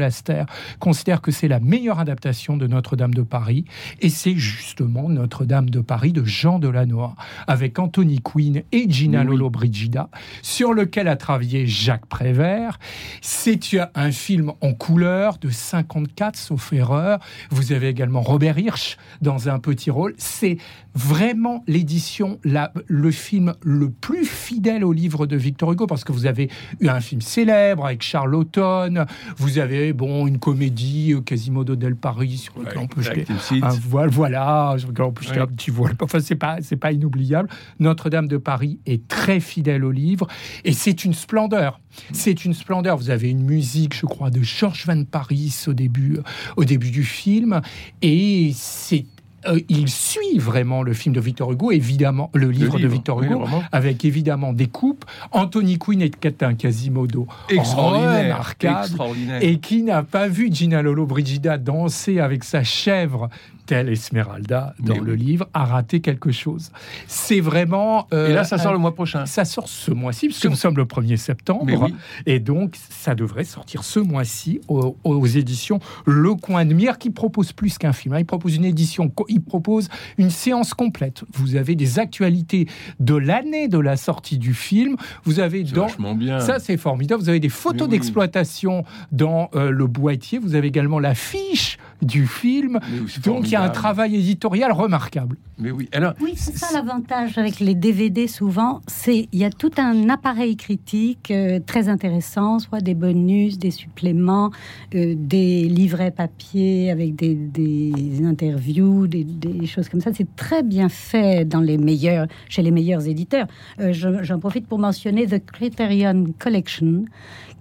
considère 0.78 1.20
que 1.20 1.30
c'est 1.30 1.48
la 1.48 1.60
meilleure 1.60 1.98
adaptation 1.98 2.56
de 2.56 2.66
Notre-Dame 2.66 3.14
de 3.14 3.22
Paris. 3.22 3.64
Et 4.00 4.08
c'est 4.08 4.36
justement 4.36 5.08
Notre-Dame 5.08 5.70
de 5.70 5.80
Paris 5.80 6.12
de 6.12 6.24
Jean 6.24 6.58
Delannoy, 6.58 7.14
avec 7.46 7.78
Anthony 7.78 8.20
Quinn 8.20 8.62
et 8.72 8.90
Gina 8.90 9.24
Lolo 9.24 9.50
Brigida, 9.50 10.08
sur 10.42 10.72
lequel 10.72 11.08
a 11.08 11.16
travaillé 11.16 11.66
Jacques 11.66 12.06
Prévert. 12.06 12.78
C'est 13.20 13.60
un 13.94 14.12
film 14.12 14.52
en 14.60 14.72
couleur 14.72 15.38
de 15.38 15.50
54, 15.50 16.36
sauf 16.36 16.72
erreur. 16.72 17.18
Vous 17.50 17.72
avez 17.72 17.88
également 17.88 18.20
Robert 18.20 18.58
Hirsch 18.58 18.96
dans 19.20 19.48
un 19.48 19.58
petit 19.58 19.90
rôle. 19.90 20.14
C'est 20.18 20.58
vraiment 20.94 21.64
l'édition, 21.66 22.38
le 22.42 23.10
film 23.10 23.54
le 23.62 23.90
plus 23.90 24.24
fidèle 24.24 24.84
au 24.84 24.92
livre 24.92 25.26
de 25.26 25.36
Victor 25.36 25.72
Hugo, 25.72 25.86
parce 25.86 26.04
que 26.04 26.12
vous 26.12 26.26
avez 26.26 26.50
eu 26.80 26.88
un 26.88 27.00
film 27.00 27.20
célèbre 27.20 27.86
avec 27.86 28.02
Charles 28.02 28.34
Automne, 28.34 29.06
vous 29.36 29.58
avez 29.58 29.92
bon, 30.02 30.26
une 30.26 30.40
comédie, 30.40 31.14
Quasimodo 31.24 31.76
del 31.76 31.94
Paris, 31.94 32.36
sur 32.38 32.58
lequel 32.58 32.78
on 32.78 32.88
peut 32.88 33.02
jeter 33.02 33.24
un 33.62 33.68
voile, 33.68 34.10
voilà, 34.10 34.74
sur 34.76 34.88
lequel 34.88 35.04
on 35.04 35.12
peut 35.12 35.24
jeter 35.24 35.38
un 35.38 35.46
petit 35.46 35.70
voile. 35.70 35.94
Enfin, 36.02 36.18
c'est 36.18 36.34
pas, 36.34 36.56
c'est 36.60 36.76
pas 36.76 36.90
inoubliable. 36.90 37.48
Notre-Dame 37.78 38.26
de 38.26 38.36
Paris 38.36 38.80
est 38.84 39.06
très 39.06 39.38
fidèle 39.38 39.84
au 39.84 39.92
livre 39.92 40.26
et 40.64 40.72
c'est 40.72 41.04
une 41.04 41.14
splendeur. 41.14 41.80
C'est 42.12 42.44
une 42.44 42.52
splendeur. 42.52 42.96
Vous 42.96 43.10
avez 43.10 43.30
une 43.30 43.44
musique, 43.44 43.94
je 43.94 44.06
crois, 44.06 44.30
de 44.30 44.42
George 44.42 44.86
Van 44.86 45.04
Paris 45.04 45.54
au 45.68 45.72
début, 45.72 46.18
au 46.56 46.64
début 46.64 46.90
du 46.90 47.04
film 47.04 47.60
et 48.00 48.50
c'est 48.56 49.06
euh, 49.46 49.60
il 49.68 49.88
suit 49.88 50.38
vraiment 50.38 50.82
le 50.82 50.92
film 50.92 51.14
de 51.14 51.20
Victor 51.20 51.52
Hugo, 51.52 51.72
évidemment, 51.72 52.30
le 52.34 52.50
livre, 52.50 52.78
de 52.78 52.86
Victor 52.86 53.22
Hugo, 53.22 53.44
avec 53.72 54.04
évidemment 54.04 54.52
des 54.52 54.68
coupes. 54.68 55.04
Anthony 55.32 55.78
Quinn 55.78 56.02
est 56.02 56.42
un 56.42 56.54
Quasimodo 56.54 57.26
extraordinaire, 57.48 58.54
extraordinaire. 58.60 59.42
et 59.42 59.58
qui 59.58 59.82
n'a 59.82 60.02
pas 60.02 60.28
vu 60.28 60.52
Gina 60.52 60.82
Lolo 60.82 61.06
Brigida 61.06 61.58
danser 61.58 62.20
avec 62.20 62.44
sa 62.44 62.62
chèvre 62.62 63.28
telle 63.72 63.88
Esmeralda 63.88 64.74
dans 64.80 65.00
le 65.00 65.14
livre, 65.14 65.48
a 65.54 65.64
raté 65.64 66.02
quelque 66.02 66.30
chose. 66.30 66.70
C'est 67.06 67.40
vraiment. 67.40 68.06
Euh, 68.12 68.28
et 68.28 68.34
là, 68.34 68.44
ça 68.44 68.58
sort 68.58 68.74
le 68.74 68.78
mois 68.78 68.94
prochain. 68.94 69.24
Ça 69.24 69.46
sort 69.46 69.66
ce 69.66 69.90
mois-ci, 69.90 70.26
puisque 70.26 70.44
nous 70.44 70.56
sommes 70.56 70.76
le 70.76 70.84
1er 70.84 71.16
septembre. 71.16 71.88
Et 72.26 72.38
donc, 72.38 72.76
ça 72.90 73.14
devrait 73.14 73.44
sortir 73.44 73.82
ce 73.82 73.98
mois-ci 73.98 74.60
aux, 74.68 75.26
éditions 75.26 75.80
Le 76.04 76.34
Coin 76.34 76.66
de 76.66 76.74
Mire, 76.74 76.98
qui 76.98 77.08
propose 77.08 77.52
plus 77.52 77.78
qu'un 77.78 77.94
film. 77.94 78.12
Hein. 78.12 78.18
Il 78.18 78.26
propose 78.26 78.56
une 78.56 78.66
édition, 78.66 79.10
il 79.28 79.40
propose 79.40 79.88
une 80.18 80.28
séance 80.28 80.74
complète. 80.74 81.24
Vous 81.32 81.56
avez 81.56 81.74
des 81.74 81.98
actualités 81.98 82.68
de 83.00 83.14
l'année 83.14 83.68
de 83.68 83.78
la 83.78 83.96
sortie 83.96 84.36
du 84.36 84.52
film. 84.52 84.96
Vous 85.24 85.40
avez 85.40 85.62
dans. 85.62 85.86
Bien. 86.14 86.40
Ça, 86.40 86.58
c'est 86.58 86.76
formidable. 86.76 87.22
Vous 87.22 87.30
avez 87.30 87.40
des 87.40 87.48
photos 87.48 87.88
d'exploitation 87.88 88.84
dans 89.12 89.48
euh, 89.54 89.70
le 89.70 89.86
boîtier. 89.86 90.38
Vous 90.38 90.56
avez 90.56 90.68
également 90.68 90.98
la 90.98 91.14
fiche 91.14 91.78
du 92.02 92.26
film. 92.26 92.78
Donc, 93.24 93.46
il 93.46 93.52
y 93.52 93.56
a 93.56 93.61
un 93.62 93.70
travail 93.70 94.16
éditorial 94.16 94.72
remarquable. 94.72 95.36
Mais 95.58 95.70
oui, 95.70 95.88
alors. 95.92 96.14
Oui, 96.20 96.32
c'est 96.36 96.56
ça 96.56 96.68
l'avantage 96.72 97.38
avec 97.38 97.60
les 97.60 97.74
DVD 97.74 98.26
souvent, 98.26 98.80
c'est 98.86 99.28
il 99.32 99.38
y 99.38 99.44
a 99.44 99.50
tout 99.50 99.70
un 99.76 100.08
appareil 100.08 100.56
critique 100.56 101.30
euh, 101.30 101.60
très 101.64 101.88
intéressant, 101.88 102.58
soit 102.58 102.80
des 102.80 102.94
bonus, 102.94 103.58
des 103.58 103.70
suppléments, 103.70 104.50
euh, 104.94 105.14
des 105.16 105.68
livrets 105.68 106.10
papier 106.10 106.90
avec 106.90 107.14
des, 107.14 108.24
interviews, 108.24 109.06
des, 109.06 109.26
choses 109.66 109.88
comme 109.88 110.00
ça. 110.00 110.10
C'est 110.12 110.34
très 110.36 110.62
bien 110.62 110.88
fait 110.88 111.44
dans 111.44 111.60
les 111.60 111.78
meilleurs, 111.78 112.26
chez 112.48 112.62
les 112.62 112.70
meilleurs 112.70 113.06
éditeurs. 113.06 113.46
Euh, 113.80 113.92
j'en 113.92 114.38
profite 114.38 114.66
pour 114.66 114.78
mentionner 114.78 115.26
The 115.26 115.44
Criterion 115.44 116.26
Collection, 116.38 117.04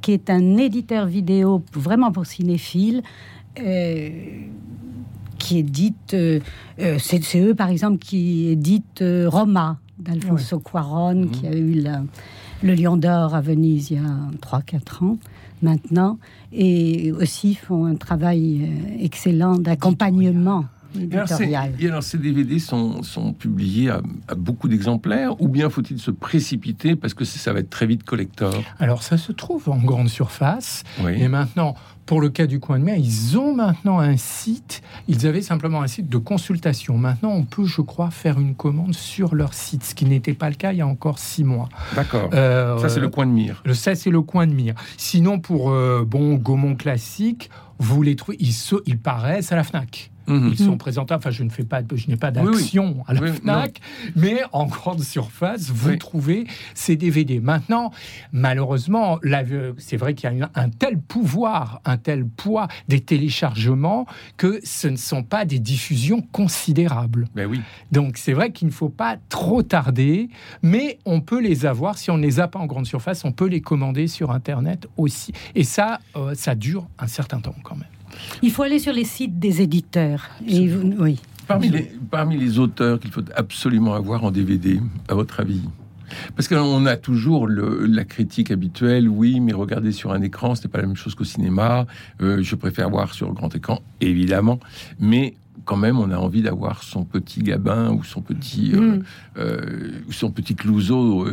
qui 0.01 0.13
est 0.13 0.29
un 0.29 0.58
éditeur 0.58 1.05
vidéo 1.05 1.63
vraiment 1.74 2.12
pour 2.12 2.25
cinéphiles 2.25 3.01
qui 5.41 5.57
édite, 5.57 6.13
euh, 6.13 6.39
euh, 6.79 6.98
c'est 7.00 7.36
eux 7.39 7.55
par 7.55 7.69
exemple 7.69 7.98
qui 7.98 8.48
éditent 8.48 9.01
euh, 9.01 9.27
Roma 9.27 9.79
d'Alfonso 9.98 10.60
Cuaron, 10.60 11.27
qui 11.27 11.48
a 11.48 11.53
eu 11.53 11.83
le 12.63 12.74
Lion 12.74 12.98
d'Or 12.98 13.36
à 13.36 13.41
Venise 13.41 13.91
il 13.91 13.98
y 13.98 14.00
a 14.00 14.60
3-4 14.60 15.03
ans 15.03 15.17
maintenant, 15.62 16.17
et 16.51 17.12
aussi 17.12 17.53
font 17.53 17.86
un 17.86 17.95
travail 17.95 18.67
excellent 19.00 19.57
d'accompagnement. 19.57 20.65
Et 21.00 21.88
alors, 21.88 22.03
ces 22.03 22.17
DVD 22.17 22.60
sont, 22.60 23.03
sont 23.03 23.33
publiés 23.33 23.89
à, 23.89 24.01
beaucoup 24.36 24.67
d'exemplaires, 24.67 25.39
ou 25.41 25.48
bien 25.48 25.69
faut-il 25.69 26.00
se 26.00 26.12
précipiter 26.12 26.95
parce 26.95 27.13
que 27.13 27.25
ça 27.25 27.53
va 27.53 27.60
être 27.60 27.69
très 27.69 27.86
vite 27.86 28.03
collector? 28.03 28.53
Alors, 28.79 29.03
ça 29.03 29.17
se 29.17 29.31
trouve 29.31 29.69
en 29.69 29.77
grande 29.77 30.10
surface. 30.10 30.83
Et 31.07 31.27
maintenant, 31.27 31.75
pour 32.05 32.19
le 32.19 32.29
cas 32.29 32.45
du 32.45 32.60
coin 32.60 32.79
de 32.79 32.83
mer, 32.83 32.98
ils 32.98 33.38
ont 33.38 33.55
maintenant 33.55 34.00
un 34.00 34.17
site. 34.17 34.81
Ils 35.07 35.27
avaient 35.27 35.41
simplement 35.41 35.81
un 35.81 35.88
site 35.88 36.10
de 36.10 36.17
consultation. 36.17 36.98
Maintenant, 36.98 37.31
on 37.31 37.43
peut, 37.43 37.65
je 37.65 37.81
crois, 37.81 38.10
faire 38.10 38.39
une 38.39 38.55
commande 38.55 38.93
sur 38.93 39.36
leur 39.36 39.53
site, 39.53 39.83
ce 39.83 39.95
qui 39.95 40.05
n'était 40.05 40.33
pas 40.33 40.50
le 40.50 40.55
cas 40.55 40.74
il 40.74 40.79
y 40.79 40.81
a 40.81 40.88
encore 40.88 41.19
six 41.19 41.43
mois. 41.43 41.69
D'accord. 41.95 42.29
Euh, 42.33 42.77
ça, 42.79 42.89
c'est 42.89 43.00
le 43.00 43.10
coin 43.10 43.25
de 43.25 43.31
mire. 43.31 43.63
Ça, 43.74 43.95
c'est 43.95 44.10
le 44.10 44.21
coin 44.21 44.48
de 44.48 44.53
mire. 44.53 44.75
Sinon, 44.98 45.39
pour 45.39 45.71
euh, 45.71 46.03
bon 46.05 46.36
Gaumont 46.36 46.75
classique, 46.75 47.50
vous 47.79 48.03
les 48.03 48.15
trouvez, 48.15 48.38
ils, 48.39 48.53
ils 48.86 49.00
paraissent 49.00 49.51
à 49.51 49.55
la 49.55 49.63
Fnac. 49.63 50.11
Mhm. 50.28 50.50
Ils 50.51 50.58
sont 50.58 50.78
présentés. 50.78 51.13
Enfin, 51.13 51.32
je 51.32 51.44
ne 51.44 51.50
fais 51.50 51.63
pas, 51.63 51.82
je 51.94 52.08
n'ai 52.08 52.18
pas 52.18 52.32
d'action 52.32 53.04
à 53.08 53.13
la 53.13 53.34
Fnac, 53.34 53.80
mais 54.16 54.42
en 54.51 54.66
grande 54.68 55.01
surface, 55.01 55.70
vous 55.70 55.96
trouvez 55.98 56.46
ces 56.74 56.96
DVD. 56.96 57.40
Maintenant, 57.40 57.92
malheureusement, 58.32 59.20
c'est 59.78 59.98
vrai 59.98 60.13
qu'il 60.13 60.32
y 60.38 60.42
a 60.42 60.50
un 60.56 60.70
tel 60.70 61.00
pouvoir, 61.00 61.82
un 61.86 61.98
tel 61.98 62.25
poids 62.25 62.68
des 62.88 63.01
téléchargements 63.01 64.06
que 64.38 64.60
ce 64.63 64.88
ne 64.88 64.98
sont 64.98 65.24
pas 65.24 65.46
des 65.46 65.60
diffusions 65.60 66.22
considérables. 66.32 67.28
Ben 67.36 67.48
oui. 67.48 67.62
Donc, 67.92 68.18
c'est 68.18 68.34
vrai 68.34 68.51
qu'il 68.51 68.68
ne 68.68 68.74
faut 68.74 68.90
pas 68.90 69.18
trop 69.30 69.63
tarder, 69.63 70.30
mais 70.62 71.00
on 71.06 71.22
peut 71.22 71.42
les 71.42 71.66
avoir 71.66 71.98
si 71.98 72.12
on 72.12 72.18
ne 72.18 72.24
les 72.24 72.40
a 72.40 72.48
pas 72.48 72.60
en 72.60 72.66
grande 72.66 72.86
surface, 72.86 73.25
on 73.25 73.32
peut 73.32 73.48
les 73.48 73.62
commander 73.62 74.08
sur 74.08 74.32
Internet 74.32 74.88
aussi. 74.98 75.34
Et 75.56 75.63
ça, 75.63 76.00
euh, 76.16 76.34
ça 76.36 76.56
dure 76.56 76.88
un 77.00 77.08
certain 77.08 77.40
temps 77.40 77.56
quand 77.63 77.75
même. 77.75 77.86
Il 78.41 78.51
faut 78.51 78.63
aller 78.63 78.80
sur 78.80 78.94
les 78.94 79.06
sites 79.06 79.39
des 79.39 79.62
éditeurs. 79.62 80.30
Et 80.48 80.70
oui. 81.00 81.20
Parmi 81.48 81.70
les, 81.70 81.91
parmi 82.10 82.38
les 82.38 82.60
auteurs 82.60 83.00
qu'il 83.00 83.12
faut 83.12 83.24
absolument 83.36 83.94
avoir 83.94 84.24
en 84.24 84.32
DVD, 84.32 84.80
à 85.08 85.15
votre 85.15 85.39
avis? 85.39 85.62
Parce 86.36 86.48
qu'on 86.48 86.86
a 86.86 86.98
toujours 86.98 87.48
la 87.48 88.03
critique 88.03 88.51
habituelle, 88.51 89.08
oui, 89.08 89.39
mais 89.39 89.53
regarder 89.53 89.91
sur 89.91 90.12
un 90.12 90.22
écran, 90.22 90.56
ce 90.56 90.63
n'est 90.63 90.70
pas 90.70 90.80
la 90.80 90.88
même 90.88 90.96
chose 90.96 91.15
qu'au 91.15 91.24
cinéma. 91.24 91.86
Euh, 92.22 92.41
je 92.41 92.56
préfère 92.56 92.89
voir 92.89 93.13
sur 93.13 93.34
grand 93.34 93.53
écran, 93.56 93.82
évidemment, 94.01 94.60
mais 95.00 95.36
quand 95.72 95.78
même, 95.78 96.00
on 96.00 96.12
a 96.12 96.18
envie 96.18 96.42
d'avoir 96.42 96.84
son 96.84 97.06
petit 97.06 97.42
Gabin 97.44 97.92
ou 97.92 98.04
son 98.04 98.22
petit, 98.22 98.74
euh, 98.74 98.98
mm. 98.98 99.04
euh, 99.38 99.92
son 100.10 100.30
petit 100.30 100.54
Clouseau 100.54 101.25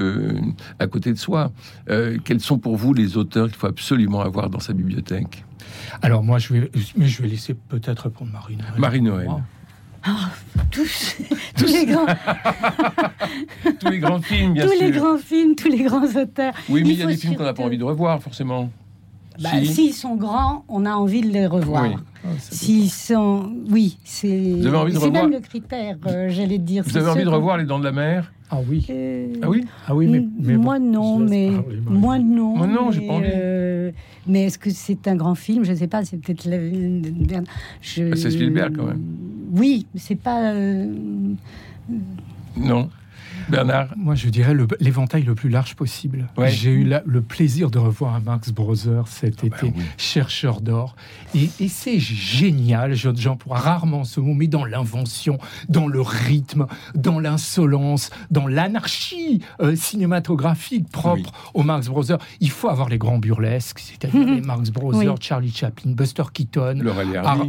à 0.78 0.86
côté 0.86 1.12
de 1.12 1.18
soi. 1.18 1.50
quels 1.88 2.38
sont 2.38 2.58
pour 2.58 2.76
vous 2.76 2.94
les 2.94 3.16
auteurs 3.16 3.48
qu'il 3.48 3.56
faut 3.56 3.66
absolument 3.66 4.20
avoir 4.20 4.48
dans 4.48 4.60
sa 4.60 4.74
bibliothèque? 4.74 5.44
Alors 6.02 6.22
moi, 6.22 6.38
je 6.38 6.52
vais, 6.52 6.70
mais 6.96 7.08
je 7.08 7.20
vais 7.20 7.26
laisser 7.26 7.54
peut-être 7.54 8.04
répondre 8.04 8.30
Marie-Noël. 8.30 8.74
Marie-Noël. 8.78 9.28
Ah, 10.04 10.30
tous, 10.70 11.16
tous 11.56 11.66
les 11.66 11.86
grands, 11.86 12.06
tous 13.80 13.90
les 13.90 13.98
grands 13.98 14.22
films, 14.22 14.54
bien 14.54 14.66
tous 14.66 14.80
les 14.80 14.92
grands 14.92 15.18
films, 15.18 15.56
tous 15.56 15.68
les 15.68 15.82
grands 15.82 16.06
auteurs. 16.06 16.54
Oui, 16.68 16.84
mais 16.84 16.90
il, 16.90 16.98
y 17.00 17.02
a 17.02 17.06
des 17.06 17.16
films 17.16 17.34
qu'on 17.34 17.42
n'a 17.42 17.54
pas 17.54 17.64
envie 17.64 17.76
de 17.76 17.82
revoir, 17.82 18.22
forcément. 18.22 18.70
Bah, 19.42 19.50
s'ils 19.62 19.94
sont 19.94 20.16
grands, 20.16 20.64
on 20.68 20.84
a 20.84 20.92
envie 20.92 21.20
de 21.20 21.28
les 21.28 21.46
revoir. 21.46 21.84
Oui. 21.84 21.94
Ah, 22.24 22.28
s'ils 22.38 22.90
sont, 22.90 23.52
oui, 23.70 23.96
c'est. 24.02 24.28
même 24.28 25.30
le 25.30 25.40
critère, 25.40 25.96
euh, 26.06 26.28
j'allais 26.28 26.58
dire. 26.58 26.82
Vous 26.84 26.96
avez 26.96 27.08
envie 27.08 27.24
de 27.24 27.28
revoir 27.28 27.56
Les 27.56 27.64
Dents 27.64 27.78
de 27.78 27.84
la 27.84 27.92
Mer? 27.92 28.32
Ah 28.50 28.58
oui. 28.66 28.86
Euh, 28.90 29.34
ah 29.42 29.48
oui? 29.48 29.64
Ah 29.86 29.94
oui, 29.94 30.06
mais, 30.08 30.24
mais 30.40 30.56
moi 30.56 30.78
non, 30.78 31.18
mais 31.18 31.50
moi 31.86 32.18
non. 32.18 32.56
Moi 32.56 32.66
non, 32.66 32.90
j'ai 32.90 33.06
pas 33.06 33.12
envie. 33.12 33.28
Euh, 33.32 33.92
mais 34.26 34.46
est-ce 34.46 34.58
que 34.58 34.70
c'est 34.70 35.06
un 35.06 35.16
grand 35.16 35.34
film? 35.34 35.64
Je 35.64 35.72
ne 35.72 35.76
sais 35.76 35.86
pas. 35.86 36.04
C'est 36.04 36.16
peut-être. 36.16 36.48
Je... 37.80 38.14
C'est 38.14 38.30
Spielberg 38.30 38.76
quand 38.76 38.86
même. 38.86 39.02
Oui, 39.52 39.86
mais 39.94 40.00
c'est 40.00 40.16
pas. 40.16 40.52
Non. 42.56 42.88
Bernard 43.48 43.88
Moi, 43.96 44.14
je 44.14 44.28
dirais 44.28 44.54
l'éventail 44.80 45.22
le, 45.22 45.34
plus 45.34 45.48
large 45.48 45.74
possible. 45.74 46.26
J'ai 46.46 46.70
eu 46.70 46.92
le 47.04 47.22
plaisir 47.22 47.70
de 47.70 47.78
revoir 47.78 48.14
un 48.14 48.20
Max 48.20 48.50
Brothers 48.50 49.08
cet 49.08 49.40
ah 49.42 49.46
bah 49.48 49.56
été, 49.56 49.72
chercheur 49.96 50.60
d'or. 50.60 50.96
Et, 51.34 51.48
c'est 51.68 51.98
génial, 51.98 52.94
j'emploie 52.94 53.58
rarement 53.58 54.04
ce 54.04 54.20
mot, 54.20 54.34
mais 54.34 54.46
dans 54.46 54.64
l'invention, 54.64 55.38
dans 55.68 55.86
le 55.86 56.00
rythme, 56.00 56.66
dans 56.94 57.20
l'insolence, 57.20 58.10
dans 58.30 58.46
l'anarchie 58.46 59.42
euh, 59.60 59.76
cinématographique 59.76 60.90
propre 60.90 61.32
aux 61.54 61.62
Marx 61.62 61.88
Brothers. 61.88 62.18
Il 62.40 62.50
faut 62.50 62.68
avoir 62.68 62.88
les 62.88 62.98
grands 62.98 63.18
burlesques, 63.18 63.78
c'est-à-dire 63.78 64.26
les 64.34 64.40
Marx 64.40 64.70
Brothers, 64.70 65.16
Charlie 65.20 65.52
Chaplin, 65.52 65.92
Buster 65.92 66.24
Keaton, 66.32 66.80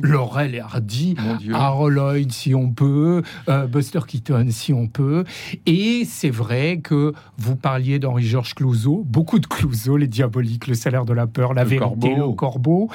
Laurel 0.03 0.55
et 0.55 0.59
Hardy, 0.59 1.15
Harold 1.53 1.95
Lloyd 1.95 2.31
si 2.31 2.53
on 2.53 2.71
peut, 2.71 3.23
euh, 3.47 3.67
Buster 3.67 4.01
Keaton 4.07 4.47
si 4.49 4.73
on 4.73 4.87
peut. 4.87 5.23
Et 5.65 5.88
et 5.89 6.05
c'est 6.05 6.29
vrai 6.29 6.81
que 6.83 7.13
vous 7.37 7.55
parliez 7.55 7.97
d'Henri-Georges 7.97 8.53
Clouzot, 8.53 9.03
beaucoup 9.07 9.39
de 9.39 9.47
Clouzot, 9.47 9.97
les 9.97 10.07
diaboliques, 10.07 10.67
le 10.67 10.75
salaire 10.75 11.03
de 11.03 11.13
la 11.13 11.25
peur, 11.25 11.55
la 11.55 11.63
vérité, 11.63 12.13
le 12.15 12.31
corbeau, 12.33 12.89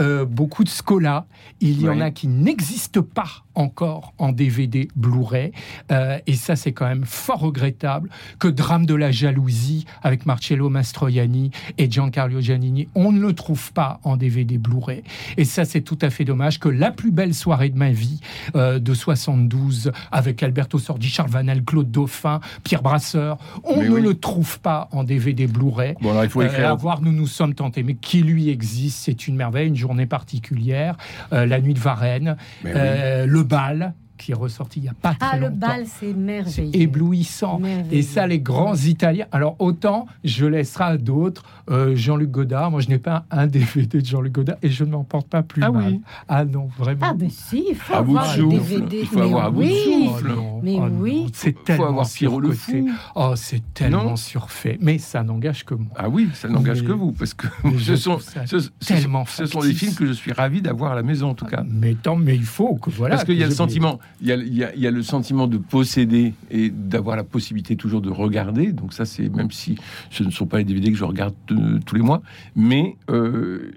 euh, 0.00 0.24
beaucoup 0.24 0.64
de 0.64 0.68
Scola. 0.68 1.26
Il 1.60 1.80
y 1.80 1.88
en 1.88 2.00
a 2.00 2.10
qui 2.10 2.26
n'existent 2.26 3.02
pas 3.02 3.44
encore 3.54 4.14
en 4.18 4.32
DVD 4.32 4.88
Blu-ray. 4.96 5.52
Euh, 5.90 6.18
et 6.26 6.34
ça, 6.34 6.56
c'est 6.56 6.72
quand 6.72 6.86
même 6.86 7.04
fort 7.04 7.40
regrettable 7.40 8.08
que 8.38 8.48
Drame 8.48 8.86
de 8.86 8.94
la 8.94 9.10
jalousie 9.10 9.84
avec 10.02 10.26
Marcello 10.26 10.68
Mastroianni 10.68 11.50
et 11.78 11.90
Giancarlo 11.90 12.40
Giannini, 12.40 12.88
on 12.94 13.12
ne 13.12 13.20
le 13.20 13.32
trouve 13.34 13.72
pas 13.72 14.00
en 14.04 14.16
DVD 14.16 14.58
Blu-ray. 14.58 15.02
Et 15.36 15.44
ça, 15.44 15.64
c'est 15.64 15.82
tout 15.82 15.98
à 16.00 16.10
fait 16.10 16.24
dommage 16.24 16.58
que 16.58 16.68
La 16.68 16.90
plus 16.90 17.10
belle 17.10 17.34
soirée 17.34 17.68
de 17.68 17.76
ma 17.76 17.90
vie 17.90 18.20
euh, 18.56 18.78
de 18.78 18.94
72 18.94 19.92
avec 20.10 20.42
Alberto 20.42 20.78
Sordi, 20.78 21.08
Charles 21.08 21.30
Vanel, 21.30 21.64
Claude 21.64 21.90
Dauphin, 21.90 22.39
Pierre 22.64 22.82
Brasseur. 22.82 23.38
On 23.64 23.82
ne 23.82 23.96
le 23.96 24.14
trouve 24.14 24.60
pas 24.60 24.88
en 24.92 25.04
DVD 25.04 25.46
Blu-ray. 25.46 25.94
Bon, 26.00 26.10
alors 26.10 26.24
il 26.24 26.30
faut 26.30 26.42
écrire. 26.42 26.70
à 26.70 26.74
voir, 26.74 27.02
nous 27.02 27.12
nous 27.12 27.26
sommes 27.26 27.54
tentés, 27.54 27.82
mais 27.82 27.94
qui 27.94 28.22
lui 28.22 28.48
existe, 28.50 28.98
c'est 29.04 29.26
une 29.28 29.36
merveille, 29.36 29.68
une 29.68 29.76
journée 29.76 30.06
particulière, 30.06 30.96
la 31.30 31.60
nuit 31.60 31.74
de 31.74 31.78
Varennes, 31.78 32.36
le 32.64 33.42
bal 33.42 33.94
qui 34.20 34.32
est 34.32 34.34
ressorti 34.34 34.80
il 34.80 34.82
n'y 34.82 34.88
a 34.88 34.94
pas 34.94 35.14
très 35.14 35.28
ah, 35.32 35.36
longtemps. 35.36 35.52
le 35.52 35.58
bal, 35.58 35.84
c'est 35.86 36.12
merveilleux. 36.12 36.70
Éblouissant. 36.74 37.60
Et 37.90 38.02
ça, 38.02 38.26
les 38.26 38.40
grands 38.40 38.76
Italiens. 38.76 39.26
Alors, 39.32 39.56
autant 39.58 40.06
je 40.24 40.46
laisserai 40.46 40.84
à 40.84 40.96
d'autres 40.96 41.44
euh, 41.70 41.94
Jean-Luc 41.96 42.30
Godard. 42.30 42.70
Moi, 42.70 42.80
je 42.80 42.88
n'ai 42.88 42.98
pas 42.98 43.24
un 43.30 43.46
DVD 43.48 44.00
de 44.00 44.04
Jean-Luc 44.04 44.32
Godard 44.32 44.56
et 44.62 44.68
je 44.68 44.84
ne 44.84 44.90
m'en 44.90 45.04
porte 45.04 45.28
pas 45.28 45.42
plus 45.42 45.62
ah 45.62 45.70
mal. 45.70 45.92
Oui. 45.92 46.00
Ah 46.28 46.44
non, 46.44 46.68
vraiment. 46.78 47.06
Ah, 47.10 47.14
ben 47.14 47.30
si, 47.30 47.64
il 47.70 47.74
faut 47.74 47.94
à 47.94 47.98
avoir 47.98 48.36
de 48.36 48.42
DVD. 48.42 49.00
Il 49.00 49.06
faut 49.06 49.20
avoir 49.20 49.46
à 49.46 49.50
bout 49.50 49.62
de 49.62 49.68
souffle. 49.68 50.32
Mais 50.62 50.76
oh 50.78 50.88
oui. 50.92 51.26
C'est 51.32 51.64
tellement 51.64 51.88
avoir 51.88 52.08
Pierrot 52.08 52.40
le 52.40 52.52
fou. 52.52 52.90
Oh, 53.14 53.32
c'est 53.36 53.62
tellement 53.74 54.16
surfait. 54.16 54.78
Mais 54.80 54.98
ça 54.98 55.22
n'engage 55.22 55.64
que 55.64 55.74
moi. 55.74 55.92
Ah 55.96 56.08
oui, 56.08 56.28
ça 56.34 56.48
n'engage 56.48 56.82
que 56.82 56.92
vous. 56.92 57.12
Parce 57.12 57.34
que 57.34 57.46
ce 57.78 57.96
sont, 57.96 58.18
ce, 58.18 58.68
tellement 58.84 59.24
ce 59.24 59.46
sont 59.46 59.60
des 59.60 59.72
films 59.72 59.94
que 59.94 60.06
je 60.06 60.12
suis 60.12 60.32
ravi 60.32 60.60
d'avoir 60.60 60.92
à 60.92 60.94
la 60.94 61.02
maison, 61.02 61.30
en 61.30 61.34
tout 61.34 61.46
cas. 61.46 61.64
Mais 61.66 61.94
tant, 61.94 62.16
mais 62.16 62.34
il 62.34 62.44
faut 62.44 62.74
que 62.74 62.90
voilà. 62.90 63.16
Parce 63.16 63.24
qu'il 63.24 63.38
y 63.38 63.44
a 63.44 63.46
le 63.46 63.54
sentiment, 63.54 63.98
il 64.20 64.28
y 64.28 64.32
a, 64.32 64.36
il 64.36 64.54
y 64.54 64.64
a, 64.64 64.74
il 64.74 64.80
y 64.80 64.86
a 64.86 64.90
le 64.90 65.02
sentiment 65.02 65.46
de 65.46 65.58
posséder 65.58 66.34
et 66.50 66.70
d'avoir 66.70 67.16
la 67.16 67.24
possibilité 67.24 67.76
toujours 67.76 68.00
de 68.00 68.10
regarder. 68.10 68.72
Donc 68.72 68.92
ça, 68.92 69.04
c'est 69.04 69.28
même 69.28 69.50
si 69.50 69.76
ce 70.10 70.22
ne 70.22 70.30
sont 70.30 70.46
pas 70.46 70.58
les 70.58 70.64
DVD 70.64 70.90
que 70.90 70.98
je 70.98 71.04
regarde 71.04 71.34
euh, 71.50 71.78
tous 71.84 71.94
les 71.94 72.02
mois, 72.02 72.22
mais 72.54 72.96
euh, 73.10 73.72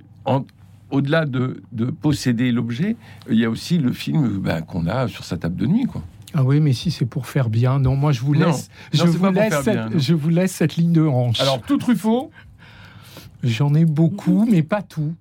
au-delà 0.92 1.26
de, 1.26 1.64
de, 1.72 1.86
posséder 1.86 2.52
l'objet, 2.52 2.96
il 3.30 3.38
y 3.38 3.46
a 3.46 3.50
aussi 3.50 3.78
le 3.78 3.92
film 3.92 4.40
ben, 4.40 4.62
qu'on 4.62 4.88
a 4.88 5.08
sur 5.08 5.24
sa 5.24 5.38
table 5.38 5.56
de 5.56 5.66
nuit, 5.66 5.86
quoi. 5.86 6.04
Ah 6.36 6.44
oui, 6.44 6.60
mais 6.60 6.74
si 6.74 6.90
c'est 6.90 7.06
pour 7.06 7.28
faire 7.28 7.50
bien, 7.50 7.80
non, 7.80 7.96
moi 7.96 8.12
je 8.12 8.22
vous 8.22 8.34
laisse, 8.34 8.70
je, 8.92 9.04
vous 9.04 9.32
laisse 9.32 9.62
cette, 9.62 10.00
je 10.00 10.14
vous 10.16 10.30
laisse 10.30 10.52
cette 10.52 10.76
ligne 10.78 10.92
de 10.92 11.04
hanche. 11.04 11.40
Alors 11.40 11.62
tout 11.62 11.78
Truffaut, 11.78 12.32
j'en 13.44 13.74
ai 13.76 13.86
beaucoup, 13.86 14.48
mais 14.50 14.64
pas 14.64 14.82
tout. 14.82 15.14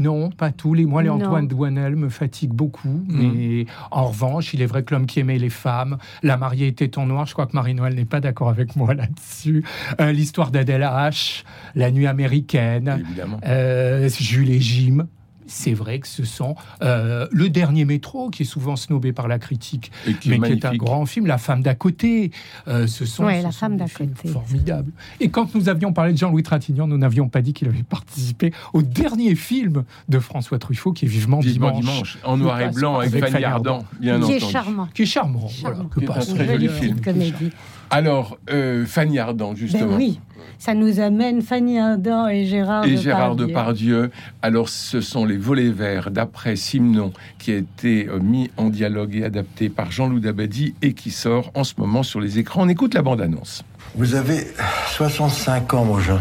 Non, 0.00 0.30
pas 0.30 0.50
tous. 0.50 0.72
Les, 0.72 0.86
moi, 0.86 1.02
les 1.02 1.10
Antoine 1.10 1.46
Douanel 1.46 1.94
me 1.94 2.08
fatigue 2.08 2.52
beaucoup. 2.52 2.88
Mm. 2.88 3.04
Mais 3.08 3.66
en 3.90 4.06
revanche, 4.06 4.54
il 4.54 4.62
est 4.62 4.66
vrai 4.66 4.82
que 4.82 4.94
l'homme 4.94 5.04
qui 5.04 5.20
aimait 5.20 5.38
les 5.38 5.50
femmes, 5.50 5.98
La 6.22 6.38
mariée 6.38 6.68
était 6.68 6.98
en 6.98 7.06
noir, 7.06 7.26
je 7.26 7.34
crois 7.34 7.46
que 7.46 7.54
Marie-Noël 7.54 7.94
n'est 7.94 8.06
pas 8.06 8.20
d'accord 8.20 8.48
avec 8.48 8.76
moi 8.76 8.94
là-dessus. 8.94 9.62
Euh, 10.00 10.12
l'histoire 10.12 10.50
d'Adèle 10.50 10.82
H, 10.82 11.44
La 11.74 11.90
nuit 11.90 12.06
américaine, 12.06 13.04
euh, 13.46 14.08
Jules 14.08 14.50
et 14.50 14.60
Jim 14.60 15.06
c'est 15.50 15.74
vrai 15.74 15.98
que 15.98 16.08
ce 16.08 16.24
sont 16.24 16.54
euh, 16.82 17.26
le 17.32 17.50
dernier 17.50 17.84
métro 17.84 18.30
qui 18.30 18.42
est 18.42 18.46
souvent 18.46 18.76
snobé 18.76 19.12
par 19.12 19.28
la 19.28 19.38
critique, 19.38 19.90
mais 20.26 20.38
qui 20.38 20.52
est 20.52 20.64
un 20.64 20.76
grand 20.76 21.06
film. 21.06 21.26
La 21.26 21.38
femme 21.38 21.62
d'à 21.62 21.74
côté, 21.74 22.30
euh, 22.68 22.86
ce 22.86 23.04
sont, 23.04 23.24
la 23.26 23.50
femme 23.50 23.76
d'à 23.76 23.88
côté, 23.88 24.28
formidables. 24.28 24.92
Et 25.18 25.28
quand 25.28 25.54
nous 25.54 25.68
avions 25.68 25.92
parlé 25.92 26.12
de 26.12 26.18
Jean-Louis 26.18 26.42
Trintignant, 26.42 26.86
nous 26.86 26.98
n'avions 26.98 27.28
pas 27.28 27.42
dit 27.42 27.52
qu'il 27.52 27.68
avait 27.68 27.82
participé 27.82 28.52
au 28.72 28.82
dernier 28.82 29.34
film 29.34 29.84
de 30.08 30.18
François 30.18 30.58
Truffaut, 30.58 30.92
qui 30.92 31.04
est 31.04 31.08
Vivement, 31.10 31.40
dimanche, 31.40 32.18
en 32.22 32.36
noir 32.36 32.60
et 32.60 32.70
blanc 32.70 33.00
avec, 33.00 33.26
Fanny 33.26 33.44
Ardant, 33.44 33.84
bien 34.00 34.20
qui 34.20 34.32
est 34.32 34.40
charmant, 34.40 34.88
qui 34.94 35.02
est 35.02 35.06
charmant, 35.06 35.48
Voilà, 35.60 35.78
que 35.90 36.00
un 36.00 36.34
très 36.34 36.46
joli 36.46 36.68
film. 36.68 37.00
Comédie. 37.00 37.50
Alors, 37.90 38.38
euh, 38.50 38.86
Fanny 38.86 39.18
Ardant, 39.18 39.54
justement. 39.56 39.88
Ben 39.88 39.96
oui, 39.96 40.20
ça 40.58 40.74
nous 40.74 41.00
amène 41.00 41.42
Fanny 41.42 41.78
Ardant 41.78 42.28
et 42.28 42.44
Gérard 42.46 42.84
et 42.84 42.90
Depardieu. 42.90 43.02
Gérard 43.02 43.36
Depardieu. 43.36 44.10
Alors, 44.42 44.68
ce 44.68 45.00
sont 45.00 45.24
les 45.24 45.36
volets 45.36 45.70
verts 45.70 46.10
d'après 46.10 46.54
Simon 46.54 47.12
qui 47.38 47.52
a 47.52 47.56
été 47.56 48.08
euh, 48.08 48.20
mis 48.20 48.50
en 48.56 48.68
dialogue 48.68 49.16
et 49.16 49.24
adapté 49.24 49.68
par 49.68 49.90
Jean-Loup 49.90 50.20
Dabadi 50.20 50.74
et 50.82 50.92
qui 50.92 51.10
sort 51.10 51.50
en 51.54 51.64
ce 51.64 51.74
moment 51.78 52.04
sur 52.04 52.20
les 52.20 52.38
écrans. 52.38 52.62
On 52.62 52.68
écoute 52.68 52.94
la 52.94 53.02
bande-annonce. 53.02 53.64
Vous 53.96 54.14
avez 54.14 54.46
65 54.92 55.74
ans, 55.74 55.84
mon 55.84 55.98
jeune. 55.98 56.20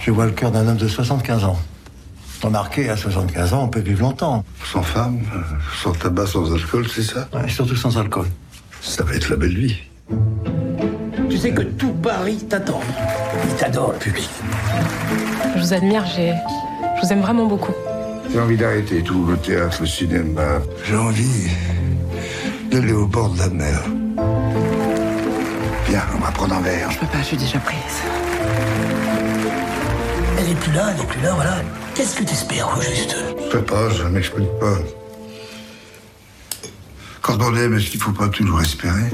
Je 0.00 0.10
vois 0.10 0.26
le 0.26 0.32
cœur 0.32 0.50
d'un 0.50 0.66
homme 0.66 0.76
de 0.76 0.88
75 0.88 1.44
ans. 1.44 1.58
Remarquez, 2.42 2.90
à 2.90 2.96
75 2.96 3.54
ans, 3.54 3.64
on 3.64 3.68
peut 3.68 3.80
vivre 3.80 4.02
longtemps. 4.02 4.44
Sans 4.64 4.82
femme, 4.82 5.20
sans 5.82 5.92
tabac, 5.92 6.26
sans 6.26 6.52
alcool, 6.52 6.86
c'est 6.88 7.02
ça? 7.02 7.28
Ouais, 7.32 7.48
Surtout 7.48 7.76
sans 7.76 7.96
alcool. 7.96 8.26
Ça 8.80 9.04
va 9.04 9.14
être 9.14 9.30
la 9.30 9.36
belle 9.36 9.56
vie. 9.56 9.76
Tu 11.36 11.42
sais 11.42 11.52
que 11.52 11.60
tout 11.60 11.92
Paris 11.92 12.38
t'attend. 12.48 12.80
Il 13.46 13.56
t'adore, 13.56 13.92
le 13.92 13.98
public. 13.98 14.30
Je 15.54 15.60
vous 15.60 15.74
admire, 15.74 16.02
j'ai... 16.06 16.32
je 16.96 17.06
vous 17.06 17.12
aime 17.12 17.20
vraiment 17.20 17.44
beaucoup. 17.44 17.74
J'ai 18.32 18.40
envie 18.40 18.56
d'arrêter 18.56 19.02
tout, 19.02 19.26
le 19.26 19.36
théâtre, 19.36 19.76
le 19.82 19.86
cinéma. 19.86 20.62
J'ai 20.86 20.96
envie 20.96 21.50
d'aller 22.70 22.94
au 22.94 23.06
bord 23.06 23.28
de 23.28 23.38
la 23.40 23.48
mer. 23.50 23.82
Viens, 25.88 26.04
on 26.16 26.24
va 26.24 26.30
prendre 26.30 26.54
un 26.54 26.62
verre. 26.62 26.90
Je 26.90 27.00
peux 27.00 27.06
pas, 27.06 27.18
je 27.18 27.24
suis 27.24 27.36
déjà 27.36 27.58
prise. 27.58 27.76
Elle 30.38 30.52
est 30.52 30.54
plus 30.54 30.72
là, 30.72 30.86
elle 30.94 31.02
est 31.02 31.06
plus 31.06 31.20
là, 31.20 31.32
voilà. 31.34 31.56
Qu'est-ce 31.94 32.16
que 32.16 32.24
t'espères, 32.24 32.74
au 32.74 32.80
juste 32.80 33.14
Je 33.44 33.58
sais 33.58 33.62
pas, 33.62 33.90
je 33.90 34.04
m'explique 34.04 34.58
pas. 34.58 34.78
Quand 37.20 37.36
on 37.42 37.54
aime, 37.56 37.76
est-ce 37.76 37.90
qu'il 37.90 38.00
faut 38.00 38.12
pas 38.12 38.28
toujours 38.28 38.62
espérer? 38.62 39.10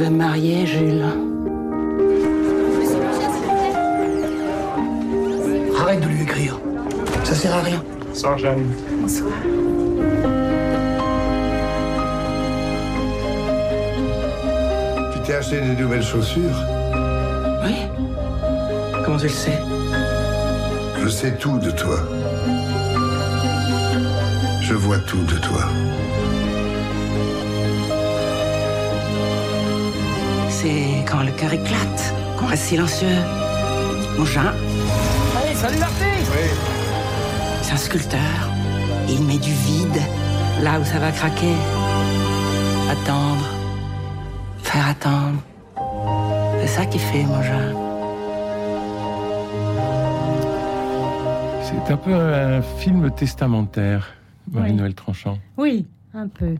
Vais 0.00 0.10
me 0.10 0.16
marier, 0.16 0.66
Jules. 0.66 1.04
Arrête 5.78 6.00
de 6.00 6.08
lui 6.08 6.22
écrire. 6.22 6.58
Ça 7.24 7.34
sert 7.34 7.54
à 7.54 7.60
rien. 7.60 7.82
Bonsoir, 8.08 8.38
Jeanne. 8.38 8.64
Bonsoir. 8.98 9.32
Tu 15.12 15.20
t'es 15.26 15.34
acheté 15.34 15.60
des 15.60 15.82
nouvelles 15.82 16.02
chaussures 16.02 16.64
Oui 17.64 17.74
Comment 19.04 19.18
tu 19.18 19.24
le 19.24 19.28
sais? 19.28 19.58
Je 21.02 21.08
sais 21.08 21.32
tout 21.32 21.58
de 21.58 21.70
toi. 21.70 21.98
Je 24.62 24.74
vois 24.74 24.98
tout 24.98 25.22
de 25.24 25.36
toi. 25.38 25.64
C'est 30.62 31.06
quand 31.10 31.22
le 31.22 31.32
cœur 31.32 31.54
éclate, 31.54 32.14
qu'on 32.38 32.44
reste 32.44 32.64
silencieux. 32.64 33.16
Mon 34.18 34.26
Jean. 34.26 34.52
Allez, 35.40 35.54
salut 35.54 35.78
l'artiste 35.78 36.30
Oui. 36.30 36.48
C'est 37.62 37.72
un 37.72 37.76
sculpteur. 37.78 38.20
Il 39.08 39.22
met 39.24 39.38
du 39.38 39.52
vide 39.52 40.02
là 40.62 40.78
où 40.78 40.84
ça 40.84 40.98
va 40.98 41.12
craquer. 41.12 41.54
Attendre. 42.90 43.48
Faire 44.62 44.86
attendre. 44.88 45.40
C'est 46.60 46.66
ça 46.66 46.84
qui 46.84 46.98
fait, 46.98 47.22
mon 47.22 47.42
Jean. 47.42 47.74
C'est 51.62 51.90
un 51.90 51.96
peu 51.96 52.12
un 52.12 52.60
film 52.60 53.10
testamentaire, 53.12 54.08
Marie-Noël 54.50 54.92
Tranchant. 54.94 55.38
Oui, 55.56 55.86
un 56.12 56.28
peu. 56.28 56.56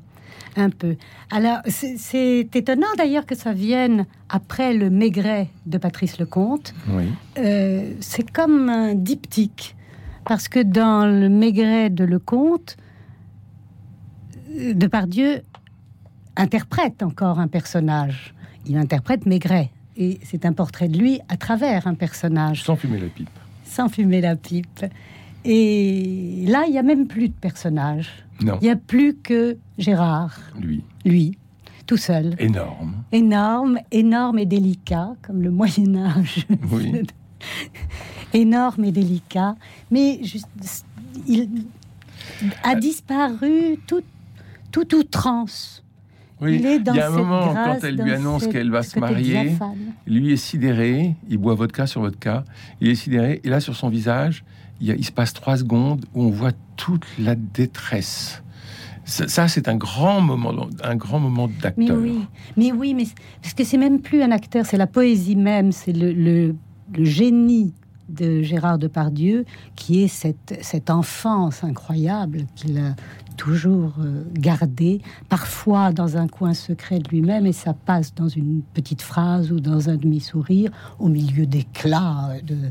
Un 0.57 0.71
peu. 0.71 0.97
Alors, 1.31 1.59
c'est 1.67 2.49
étonnant 2.55 2.89
d'ailleurs 2.97 3.27
que 3.27 3.35
ça 3.35 3.53
vienne 3.53 4.07
après 4.29 4.75
le 4.75 4.91
Maigret 4.91 5.49
de 5.67 5.79
Patrice 5.79 6.19
Lecomte. 6.19 6.75
Oui. 6.89 7.05
Euh, 7.39 7.93
c'est 8.01 8.29
comme 8.31 8.69
un 8.69 8.95
diptyque. 8.95 9.77
Parce 10.25 10.49
que 10.49 10.61
dans 10.61 11.07
le 11.07 11.29
Maigret 11.29 11.91
de 11.91 12.05
Lecomte, 12.05 12.77
Depardieu 14.75 15.43
interprète 16.37 17.03
encore 17.03 17.39
un 17.39 17.49
personnage. 17.49 18.35
Il 18.67 18.77
interprète 18.77 19.27
Maigret. 19.27 19.71
Et 19.97 20.19
c'est 20.25 20.47
un 20.47 20.53
portrait 20.53 20.89
de 20.89 20.99
lui 20.99 21.21
à 21.29 21.37
travers 21.37 21.87
un 21.87 21.95
personnage. 21.95 22.63
Sans 22.65 22.77
fumer 22.77 22.99
la 22.99 23.09
pipe. 23.09 23.31
Sans 23.65 23.89
fumer 23.89 24.21
la 24.21 24.37
pipe. 24.37 24.85
Et 25.45 26.45
là, 26.47 26.65
il 26.67 26.73
n'y 26.73 26.79
a 26.79 26.83
même 26.83 27.07
plus 27.07 27.29
de 27.29 27.35
personnage. 27.35 28.11
Non. 28.43 28.59
Il 28.61 28.65
n'y 28.65 28.71
a 28.71 28.77
plus 28.77 29.17
que 29.17 29.57
Gérard. 29.79 30.39
Lui. 30.59 30.85
Lui, 31.05 31.39
tout 31.87 31.97
seul. 31.97 32.35
Énorme. 32.39 33.03
Énorme, 33.13 33.79
énorme 33.91 34.39
et 34.39 34.47
délicat, 34.47 35.15
comme 35.23 35.43
le 35.43 35.51
Moyen 35.51 35.97
Âge. 35.97 36.47
Oui. 36.71 37.03
énorme 38.33 38.85
et 38.85 38.93
délicat. 38.93 39.57
Mais 39.91 40.21
juste, 40.23 40.49
il 41.27 41.49
a 42.63 42.75
disparu 42.75 43.79
tout, 43.87 44.03
tout 44.71 44.95
outrance. 44.95 45.85
Oui. 46.41 46.57
Il, 46.59 46.67
est 46.67 46.79
dans 46.79 46.95
il 46.95 46.97
y 46.97 47.01
a 47.01 47.09
un 47.09 47.11
moment, 47.11 47.53
grâce, 47.53 47.81
quand 47.81 47.87
elle 47.87 47.97
lui 47.97 48.13
annonce 48.13 48.43
cette- 48.43 48.53
qu'elle 48.53 48.71
va 48.71 48.83
se 48.83 48.99
marier, 48.99 49.53
lui 50.07 50.33
est 50.33 50.37
sidéré, 50.37 51.15
il 51.29 51.37
boit 51.37 51.55
vodka 51.55 51.87
sur 51.87 52.01
vodka, 52.01 52.45
il 52.81 52.89
est 52.89 52.95
sidéré, 52.95 53.41
et 53.45 53.49
là, 53.51 53.61
sur 53.61 53.77
son 53.77 53.91
visage, 53.91 54.43
il, 54.81 54.87
y 54.89 54.91
a- 54.93 54.95
il 54.97 55.05
se 55.05 55.13
passe 55.13 55.33
trois 55.33 55.57
secondes 55.57 56.05
où 56.15 56.23
on 56.25 56.31
voit 56.31 56.53
toute 56.77 57.05
la 57.19 57.35
détresse. 57.35 58.43
Ça, 59.05 59.27
ça, 59.29 59.49
c'est 59.49 59.67
un 59.69 59.77
grand 59.77 60.21
moment, 60.21 60.69
un 60.85 60.95
grand 60.97 61.19
moment 61.19 61.49
Mais 61.49 61.61
d'acteur. 61.63 61.99
oui, 61.99 62.21
mais 62.57 62.71
oui, 62.73 62.95
mais 62.95 63.05
parce 63.43 63.55
que 63.55 63.65
c'est 63.65 63.79
même 63.79 64.01
plus 64.01 64.23
un 64.23 64.31
acteur, 64.31 64.65
c'est 64.67 64.77
la 64.77 64.87
poésie 64.87 65.37
même, 65.37 65.73
c'est 65.73 65.93
le, 65.93 66.13
le- 66.13 66.55
le 66.97 67.05
génie 67.05 67.73
de 68.13 68.43
Gérard 68.43 68.79
Depardieu, 68.79 69.45
qui 69.77 70.03
est 70.03 70.09
cette, 70.09 70.59
cette 70.63 70.91
enfance 70.91 71.65
incroyable 71.65 72.47
qu'il 72.55 72.79
a 72.79 72.95
toujours 73.37 73.95
euh, 74.01 74.23
gardée, 74.35 75.01
parfois 75.31 75.93
dans 75.93 76.19
un 76.19 76.29
coin 76.29 76.53
secret 76.53 76.99
de 76.99 77.09
lui-même, 77.09 77.47
et 77.47 77.53
ça 77.53 77.73
passe 77.73 78.15
dans 78.15 78.29
une 78.29 78.61
petite 78.75 79.01
phrase 79.01 79.51
ou 79.51 79.61
dans 79.61 79.89
un 79.89 79.97
demi-sourire, 79.97 80.71
au 80.99 81.09
milieu 81.09 81.47
d'éclats, 81.47 82.35
de, 82.45 82.69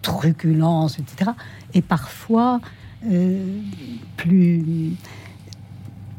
truculence, 0.00 0.98
etc. 0.98 1.32
Et 1.74 1.82
parfois 1.82 2.60
euh, 3.04 3.60
plus 4.16 4.96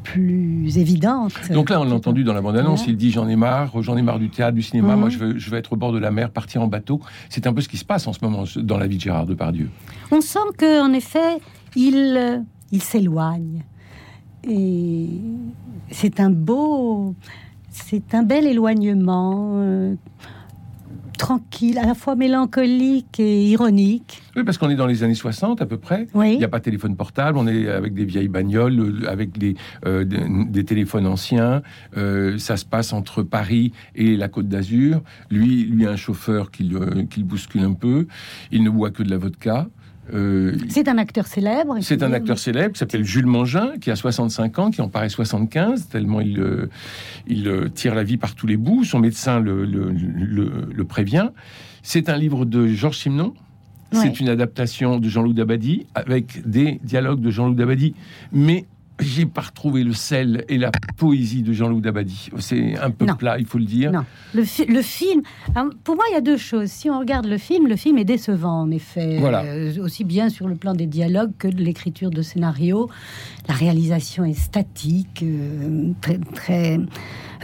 plus 0.04 0.78
évidente. 0.78 1.34
Donc 1.52 1.70
là, 1.70 1.82
on 1.82 1.84
l'a 1.84 1.94
entendu 1.94 2.24
dans 2.24 2.34
la 2.34 2.42
bande-annonce, 2.42 2.86
il 2.88 2.98
dit 2.98 3.12
j'en 3.12 3.28
ai 3.28 3.36
marre, 3.36 3.72
j'en 3.82 3.98
ai 3.98 4.02
marre 4.02 4.20
du 4.20 4.30
théâtre, 4.30 4.56
du 4.56 4.62
cinéma, 4.62 4.96
moi 4.96 5.06
mhm. 5.06 5.12
je 5.12 5.18
veux, 5.18 5.38
je 5.38 5.50
veux 5.50 5.58
être 5.58 5.74
au 5.74 5.76
bord 5.76 5.92
de 5.92 6.00
la 6.00 6.12
mer, 6.12 6.32
partir 6.32 6.62
en 6.62 6.68
bateau. 6.68 7.00
C'est 7.30 7.48
un 7.48 7.54
peu 7.54 7.62
ce 7.62 7.70
qui 7.70 7.78
se 7.78 7.86
passe 7.86 8.08
en 8.08 8.14
ce 8.14 8.20
moment 8.22 8.44
dans 8.58 8.78
la 8.78 8.88
vie 8.88 8.98
de 8.98 9.02
Gérard 9.02 9.26
Depardieu. 9.26 9.70
On 10.12 10.22
sent 10.22 10.40
qu'en 10.58 10.94
effet, 10.94 11.40
il, 11.76 12.44
il 12.72 12.82
s'éloigne. 12.82 13.64
Et 14.48 15.10
c'est 15.92 16.20
un 16.20 16.30
beau, 16.30 17.16
c'est 17.70 18.14
un 18.14 18.24
bel 18.24 18.48
éloignement. 18.48 19.96
Tranquille, 21.20 21.78
à 21.78 21.86
la 21.86 21.96
fois 21.96 22.16
mélancolique 22.16 23.20
et 23.20 23.50
ironique. 23.50 24.22
Oui, 24.38 24.46
parce 24.46 24.58
qu'on 24.58 24.70
est 24.70 24.76
dans 24.76 24.88
les 24.88 25.04
années 25.04 25.16
60 25.16 25.62
à 25.62 25.66
peu 25.66 25.78
près. 25.78 26.08
Il 26.16 26.38
n'y 26.38 26.46
a 26.46 26.48
pas 26.48 26.60
de 26.60 26.64
téléphone 26.64 26.96
portable, 26.96 27.38
on 27.38 27.46
est 27.46 27.68
avec 27.68 27.94
des 27.94 28.06
vieilles 28.06 28.30
bagnoles, 28.30 29.06
avec 29.06 29.38
des, 29.38 29.56
euh, 29.86 30.06
des, 30.06 30.64
téléphones 30.64 31.06
anciens. 31.06 31.62
Euh, 31.98 32.38
ça 32.38 32.56
se 32.56 32.64
passe 32.64 32.94
entre 32.94 33.22
Paris 33.22 33.74
et 33.96 34.16
la 34.16 34.30
Côte 34.30 34.48
d'Azur. 34.48 35.02
Lui, 35.30 35.66
lui 35.66 35.86
a 35.86 35.92
un 35.92 35.98
chauffeur 35.98 36.52
qui, 36.52 36.72
qui 37.10 37.20
le 37.20 37.26
bouscule 37.26 37.64
un 37.64 37.74
peu. 37.74 38.08
Il 38.54 38.64
ne 38.64 38.70
boit 38.70 38.90
que 38.90 39.04
de 39.04 39.10
la 39.10 39.18
vodka. 39.18 39.68
Euh, 40.14 40.58
c'est 40.70 40.88
un 40.88 40.98
acteur 40.98 41.28
célèbre. 41.28 41.78
C'est 41.82 42.04
un 42.04 42.14
acteur 42.14 42.40
célèbre 42.40 42.74
qui 42.74 42.80
s'appelle 42.80 43.04
Jules 43.04 43.26
Mangin, 43.26 43.74
qui 43.80 43.92
a 43.92 43.96
65 43.96 44.60
ans, 44.60 44.72
qui 44.72 44.82
en 44.82 44.90
paraît 44.90 45.10
75, 45.10 45.88
tellement 45.90 46.22
il, 46.22 46.40
euh, 46.40 46.70
il 47.28 47.48
euh, 47.48 47.70
tire 47.70 47.96
la 47.96 48.04
vie 48.04 48.18
par 48.18 48.36
tous 48.36 48.48
les 48.48 48.58
bouts. 48.58 48.84
Son 48.84 49.00
médecin 49.00 49.40
le, 49.40 49.66
le, 49.66 50.84
prévient. 50.86 51.30
C'est 51.84 52.10
un 52.10 52.18
livre 52.18 52.46
de 52.46 52.68
Georges 52.68 52.98
Simenon. 52.98 53.34
C'est 53.92 54.20
une 54.20 54.30
adaptation 54.30 55.00
de 55.00 55.10
Jean-Loup 55.10 55.34
Dabadi 55.34 55.88
avec 55.96 56.48
des 56.48 56.80
dialogues 56.84 57.22
de 57.22 57.32
Jean-Loup 57.32 57.56
Dabadi, 57.56 57.96
mais 58.32 58.66
j'ai 59.00 59.26
pas 59.26 59.42
retrouvé 59.42 59.84
le 59.84 59.94
sel 59.94 60.46
et 60.50 60.58
la 60.58 60.72
poésie 60.98 61.42
de 61.42 61.54
Jean-Loup 61.54 61.82
Dabadi. 61.82 62.30
C'est 62.40 62.78
un 62.78 62.92
peu 62.92 63.06
plat, 63.18 63.40
il 63.40 63.46
faut 63.46 63.58
le 63.58 63.66
dire. 63.66 63.92
Non. 63.92 64.04
Le, 64.34 64.44
film, 64.44 65.22
pour 65.84 65.96
moi, 65.96 66.06
il 66.10 66.14
y 66.14 66.18
a 66.18 66.22
deux 66.22 66.38
choses. 66.38 66.70
Si 66.70 66.90
on 66.90 67.00
regarde 67.00 67.26
le 67.26 67.38
film, 67.38 67.68
le 67.68 67.76
film 67.76 67.98
est 67.98 68.06
décevant, 68.06 68.62
en 68.62 68.72
effet. 68.72 69.18
Voilà. 69.20 69.44
Euh, 69.44 69.84
aussi 69.84 70.04
bien 70.04 70.30
sur 70.30 70.48
le 70.48 70.56
plan 70.56 70.74
des 70.74 70.86
dialogues 70.86 71.32
que 71.38 71.48
de 71.48 71.62
l'écriture 71.62 72.10
de 72.10 72.22
scénario. 72.22 72.90
La 73.48 73.54
réalisation 73.54 74.26
est 74.26 74.34
statique, 74.34 75.24
euh, 75.24 75.92
très. 76.02 76.18
très 76.34 76.80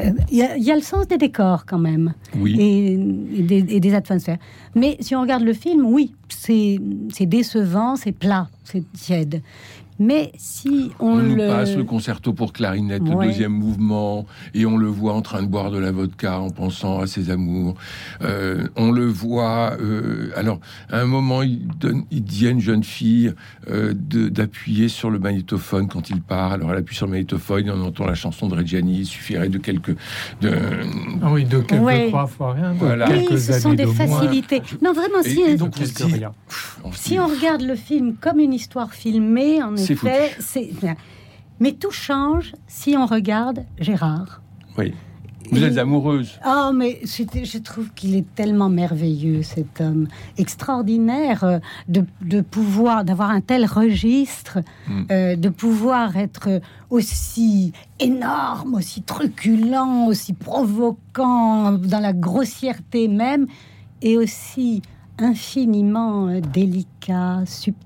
euh, 0.01 0.11
il 0.29 0.37
y, 0.37 0.71
a 0.71 0.75
le 0.75 0.81
sens 0.81 1.07
des 1.07 1.17
décors 1.17 1.65
quand 1.65 1.79
même 1.79 2.13
oui. 2.35 2.57
et, 2.59 2.97
des, 3.43 3.75
et, 3.75 3.79
des, 3.79 3.93
atmosphères. 3.93 4.39
Mais 4.75 4.97
si 4.99 5.15
on 5.15 5.21
regarde 5.21 5.43
le 5.43 5.53
film, 5.53 5.85
oui, 5.85 6.13
c'est 6.27 6.79
décevant, 7.21 7.95
c'est 7.95 8.11
plat, 8.11 8.49
c'est 8.65 8.83
tiède. 8.91 9.41
Mais 9.97 10.31
si 10.37 10.91
on, 10.99 11.07
on 11.07 11.15
nous 11.17 11.37
passe 11.37 11.75
le 11.75 11.83
concerto 11.83 12.33
pour 12.33 12.51
clarinette, 12.51 13.03
le 13.03 13.25
deuxième 13.25 13.53
mouvement, 13.53 14.25
et 14.53 14.65
on 14.65 14.77
le 14.77 14.87
voit 14.87 15.13
en 15.13 15.21
train 15.21 15.41
de 15.41 15.47
boire 15.47 15.71
de 15.71 15.77
la 15.77 15.91
vodka 15.91 16.39
en 16.39 16.49
pensant 16.49 16.99
à 16.99 17.07
ses 17.07 17.29
amours. 17.29 17.75
Euh, 18.21 18.67
on 18.75 18.91
le 18.91 19.05
voit. 19.05 19.77
Euh, 19.79 20.31
alors, 20.35 20.59
à 20.91 20.99
un 20.99 21.05
moment, 21.05 21.43
il, 21.43 21.67
donne, 21.79 22.03
il 22.11 22.23
dit 22.23 22.47
à 22.47 22.49
une 22.49 22.59
jeune 22.59 22.83
fille 22.83 23.33
euh, 23.69 23.93
d'appuyer 23.95 24.89
sur 24.89 25.09
le 25.09 25.19
magnétophone 25.19 25.87
quand 25.87 26.09
il 26.09 26.21
part. 26.21 26.51
Alors, 26.53 26.71
elle 26.71 26.79
appuie 26.79 26.95
sur 26.95 27.05
le 27.05 27.13
magnétophone 27.13 27.67
et 27.67 27.71
on 27.71 27.81
entend 27.85 28.05
la 28.05 28.15
chanson 28.15 28.47
de 28.47 28.55
Reggiani. 28.55 28.99
Il 28.99 29.05
suffirait 29.05 29.49
de 29.49 29.57
quelques. 29.57 29.95
De, 30.41 30.51
ah 31.21 31.31
oui, 31.31 31.45
de 31.45 31.59
quelques 31.59 32.09
trois 32.09 32.27
fois 32.27 32.53
rien. 32.53 32.73
Voilà. 32.73 33.07
Oui, 33.09 33.39
ce 33.39 33.53
sont 33.53 33.73
des 33.73 33.87
facilités. 33.87 34.61
Non, 34.81 34.93
vraiment, 34.93 35.23
si, 35.23 35.41
si 36.93 37.19
on 37.19 37.27
regarde 37.27 37.61
le 37.61 37.75
film 37.75 38.15
comme 38.19 38.39
une 38.39 38.53
histoire 38.53 38.93
filmée, 38.93 39.63
en 39.63 39.75
c'est 40.39 40.71
Mais 41.59 41.73
tout 41.73 41.91
change 41.91 42.53
si 42.67 42.95
on 42.97 43.05
regarde 43.05 43.65
Gérard. 43.79 44.41
Oui. 44.77 44.93
Vous 45.51 45.63
êtes 45.63 45.77
amoureuse. 45.77 46.39
Ah, 46.43 46.71
mais 46.73 46.99
je 47.03 47.57
trouve 47.57 47.91
qu'il 47.93 48.15
est 48.15 48.25
tellement 48.35 48.69
merveilleux, 48.69 49.43
cet 49.43 49.81
homme. 49.81 50.07
Extraordinaire 50.37 51.43
euh, 51.43 51.59
de, 51.87 52.41
pouvoir, 52.41 53.05
d'avoir 53.05 53.29
un 53.29 53.41
tel 53.41 53.65
registre, 53.65 54.59
hmm. 54.87 55.03
euh, 55.11 55.35
de 55.35 55.49
pouvoir 55.49 56.17
être 56.17 56.61
aussi 56.89 57.73
énorme, 57.99 58.75
aussi 58.75 59.01
truculent, 59.03 60.07
aussi 60.07 60.33
provoquant, 60.33 61.73
dans 61.73 61.99
la 61.99 62.13
grossièreté 62.13 63.07
même, 63.07 63.47
et 64.01 64.17
aussi 64.17 64.81
infiniment 65.19 66.27
euh, 66.27 66.41
délicat, 66.41 67.43
subtil 67.45 67.83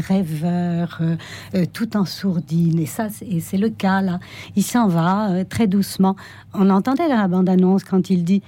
rêveur, 0.00 0.98
euh, 1.00 1.16
euh, 1.54 1.64
tout 1.72 1.96
en 1.96 2.04
sourdine. 2.04 2.78
Et 2.78 2.86
ça, 2.86 3.08
c'est 3.10 3.58
le 3.58 3.70
cas 3.70 4.00
là. 4.00 4.20
Il 4.56 4.62
s'en 4.62 4.88
va 4.88 5.30
euh, 5.30 5.44
très 5.44 5.66
doucement. 5.66 6.16
On 6.54 6.70
entendait 6.70 7.08
dans 7.08 7.16
la 7.16 7.28
bande-annonce 7.28 7.84
quand 7.84 8.10
il 8.10 8.24
dit 8.24 8.42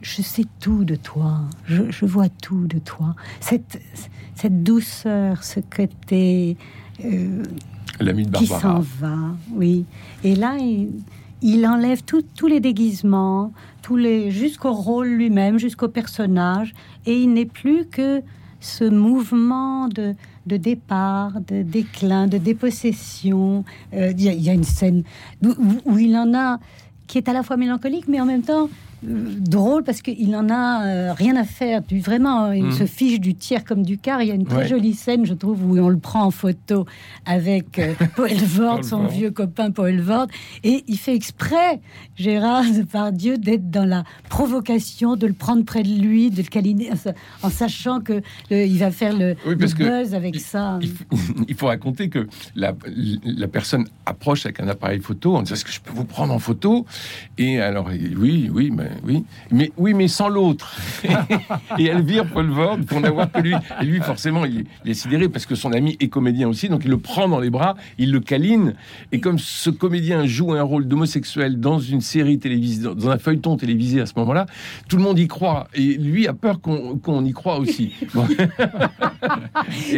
Je 0.00 0.22
sais 0.22 0.44
tout 0.60 0.84
de 0.84 0.94
toi, 0.94 1.40
je, 1.66 2.04
vois 2.04 2.28
tout 2.28 2.66
de 2.66 2.78
toi. 2.78 3.14
Cette, 3.40 3.80
cette 4.34 4.62
douceur, 4.62 5.42
ce 5.44 5.60
côté. 5.60 6.56
L'ami 8.00 8.26
de 8.26 8.36
Qui 8.36 8.46
s'en 8.46 8.80
va, 8.80 9.18
oui. 9.52 9.84
Et 10.24 10.34
là, 10.34 10.56
il, 11.42 11.66
enlève 11.66 12.02
tous 12.02 12.46
les 12.46 12.60
déguisements, 12.60 13.52
tous 13.82 13.96
les 13.96 14.30
jusqu'au 14.30 14.72
rôle 14.72 15.08
lui-même, 15.08 15.58
jusqu'au 15.58 15.88
personnage, 15.88 16.74
et 17.06 17.20
il 17.20 17.32
n'est 17.32 17.46
plus 17.46 17.86
que 17.86 18.22
ce 18.62 18.84
mouvement 18.84 19.88
de, 19.88 20.14
de 20.46 20.56
départ, 20.56 21.40
de 21.40 21.62
déclin, 21.62 22.26
de 22.26 22.38
dépossession. 22.38 23.64
Euh, 23.94 24.12
il 24.16 24.42
y, 24.42 24.50
a 24.50 24.52
une 24.52 24.64
scène 24.64 25.04
où, 25.42 25.98
il 25.98 26.16
en 26.16 26.34
a 26.34 26.58
qui 27.06 27.18
est 27.18 27.28
à 27.28 27.32
la 27.32 27.42
fois 27.42 27.56
mélancolique, 27.56 28.08
mais 28.08 28.20
en 28.20 28.26
même 28.26 28.42
temps 28.42 28.68
drôle 29.02 29.82
parce 29.82 30.02
qu'il 30.02 30.30
n'en 30.30 30.48
a 30.48 30.86
euh, 30.86 31.12
rien 31.12 31.36
à 31.36 31.44
faire. 31.44 31.82
Du, 31.82 32.00
vraiment, 32.00 32.52
il 32.52 32.66
mm. 32.66 32.72
se 32.72 32.86
fiche 32.86 33.20
du 33.20 33.34
tiers 33.34 33.64
comme 33.64 33.82
du 33.82 33.98
quart. 33.98 34.22
Il 34.22 34.28
y 34.28 34.30
a 34.30 34.34
une 34.34 34.46
très 34.46 34.68
jolie 34.68 34.94
scène, 34.94 35.26
je 35.26 35.34
trouve, 35.34 35.64
où 35.64 35.78
on 35.78 35.88
le 35.88 35.98
prend 35.98 36.24
en 36.24 36.30
photo 36.30 36.86
avec 37.26 37.78
euh, 37.78 37.94
Paul 38.16 38.32
Vord, 38.32 38.84
son 38.84 39.06
vieux 39.06 39.30
copain 39.30 39.70
Paul 39.70 40.00
Vord. 40.00 40.26
Et 40.62 40.84
il 40.86 40.98
fait 40.98 41.14
exprès, 41.14 41.80
Gérard 42.16 42.64
Dieu 43.12 43.38
d'être 43.38 43.70
dans 43.70 43.84
la 43.84 44.04
provocation, 44.28 45.16
de 45.16 45.26
le 45.26 45.32
prendre 45.32 45.64
près 45.64 45.82
de 45.82 46.00
lui, 46.00 46.30
de 46.30 46.42
le 46.42 46.48
câliner, 46.48 46.90
en 47.42 47.50
sachant 47.50 48.00
que 48.00 48.22
il 48.50 48.78
va 48.78 48.90
faire 48.90 49.16
le, 49.16 49.34
buzz 49.54 50.14
avec 50.14 50.36
ça. 50.36 50.78
Il, 51.48 51.54
faut 51.54 51.66
raconter 51.66 52.08
que 52.08 52.26
la, 52.54 52.74
la 53.24 53.48
personne 53.48 53.86
approche 54.06 54.46
avec 54.46 54.60
un 54.60 54.68
appareil 54.68 55.00
photo 55.00 55.36
en 55.36 55.42
disant 55.42 55.54
Est-ce 55.54 55.64
que 55.64 55.72
je 55.72 55.80
peux 55.80 55.92
vous 55.92 56.04
prendre 56.04 56.32
en 56.32 56.38
photo? 56.38 56.86
Et 57.38 57.60
alors, 57.60 57.88
oui, 58.16 58.50
oui, 58.52 58.70
mais 58.70 58.91
oui, 59.04 59.24
mais 59.50 59.72
oui, 59.76 59.94
mais 59.94 60.08
sans 60.08 60.28
l'autre. 60.28 60.74
et 61.78 61.86
elle 61.86 62.02
vire 62.02 62.26
Paul 62.26 62.48
Vord 62.50 62.78
pour 62.86 63.00
n'avoir 63.00 63.30
que 63.30 63.40
lui. 63.40 63.54
Et 63.80 63.84
lui, 63.84 64.00
forcément, 64.00 64.44
il, 64.44 64.64
est 64.84 64.94
sidéré 64.94 65.28
parce 65.28 65.46
que 65.46 65.54
son 65.54 65.72
ami 65.72 65.96
est 66.00 66.08
comédien 66.08 66.48
aussi, 66.48 66.68
donc 66.68 66.82
il 66.84 66.90
le 66.90 66.98
prend 66.98 67.28
dans 67.28 67.40
les 67.40 67.50
bras, 67.50 67.76
il 67.98 68.12
le 68.12 68.20
câline. 68.20 68.74
Et 69.12 69.20
comme 69.20 69.38
ce 69.38 69.70
comédien 69.70 70.26
joue 70.26 70.52
un 70.52 70.62
rôle 70.62 70.86
d'homosexuel 70.86 71.60
dans 71.60 71.78
une 71.78 72.00
série 72.00 72.38
télévisée, 72.38 72.82
dans 72.94 73.10
un 73.10 73.18
feuilleton 73.18 73.56
télévisé 73.56 74.00
à 74.00 74.06
ce 74.06 74.12
moment-là, 74.16 74.46
tout 74.88 74.96
le 74.96 75.02
monde 75.02 75.18
y 75.18 75.28
croit. 75.28 75.68
Et 75.74 75.94
lui 75.94 76.26
a 76.28 76.32
peur 76.32 76.60
qu'on 76.60 77.24
y 77.24 77.32
croit 77.32 77.58
aussi. 77.58 77.92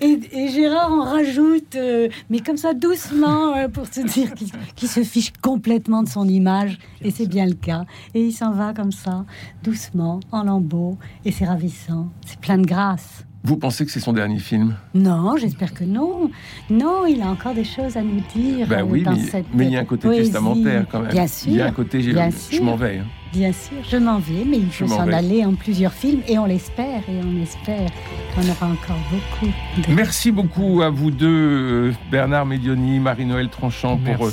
et, 0.00 0.48
Gérard 0.48 0.92
en 0.92 1.02
rajoute, 1.02 1.76
euh, 1.76 2.08
mais 2.30 2.40
comme 2.40 2.56
ça 2.56 2.74
doucement, 2.74 3.56
euh, 3.56 3.68
pour 3.68 3.86
se 3.86 4.00
dire 4.00 4.32
qu'il 4.76 4.88
se 4.88 5.02
fiche 5.02 5.32
complètement 5.42 6.02
de 6.02 6.08
son 6.08 6.28
image. 6.28 6.78
Et 7.02 7.10
c'est 7.10 7.26
bien 7.26 7.46
le 7.46 7.54
cas. 7.54 7.84
Et 8.14 8.17
il 8.26 8.32
s'en 8.32 8.52
va 8.52 8.72
comme 8.74 8.92
ça, 8.92 9.24
doucement, 9.62 10.20
en 10.32 10.44
lambeaux. 10.44 10.98
Et 11.24 11.32
c'est 11.32 11.46
ravissant. 11.46 12.08
C'est 12.26 12.38
plein 12.40 12.58
de 12.58 12.66
grâce. 12.66 13.24
Vous 13.44 13.56
pensez 13.56 13.86
que 13.86 13.90
c'est 13.90 14.00
son 14.00 14.12
dernier 14.12 14.40
film? 14.40 14.76
Non, 14.94 15.36
j'espère 15.36 15.72
que 15.72 15.84
non. 15.84 16.30
Non, 16.70 17.06
il 17.06 17.22
a 17.22 17.28
encore 17.28 17.54
des 17.54 17.64
choses 17.64 17.96
à 17.96 18.02
nous 18.02 18.20
dire. 18.34 18.66
Ben 18.66 18.82
oui, 18.82 19.04
mais, 19.54 19.66
il 19.66 19.72
y 19.72 19.76
a 19.76 19.80
un 19.80 19.84
côté 19.84 20.08
testamentaire 20.08 20.86
quand 20.90 21.00
même. 21.00 21.12
Bien 21.12 21.26
sûr. 21.26 21.50
Il 21.50 21.56
y 21.56 21.60
a 21.60 21.66
un 21.66 21.72
côté, 21.72 22.02
je 22.02 22.60
m'en 22.60 22.76
vais. 22.76 22.98
Hein. 22.98 23.06
Bien 23.32 23.52
sûr, 23.52 23.76
je 23.88 23.96
m'en 23.96 24.18
vais, 24.18 24.44
mais 24.46 24.58
il 24.58 24.70
faut 24.70 24.86
s'en 24.86 25.08
aller 25.12 25.44
en 25.44 25.54
plusieurs 25.54 25.92
films 25.92 26.22
et 26.26 26.38
on 26.38 26.46
l'espère 26.46 27.02
et 27.08 27.20
on 27.22 27.42
espère 27.42 27.90
qu'on 28.34 28.42
aura 28.42 28.72
encore 28.72 28.96
beaucoup. 29.10 29.52
Merci 29.88 30.32
beaucoup 30.32 30.82
à 30.82 30.88
vous 30.88 31.10
deux, 31.10 31.92
Bernard 32.10 32.46
Medioni, 32.46 32.98
Marie-Noël 33.00 33.48
Tranchant, 33.48 33.98
pour, 33.98 34.26
euh, 34.26 34.32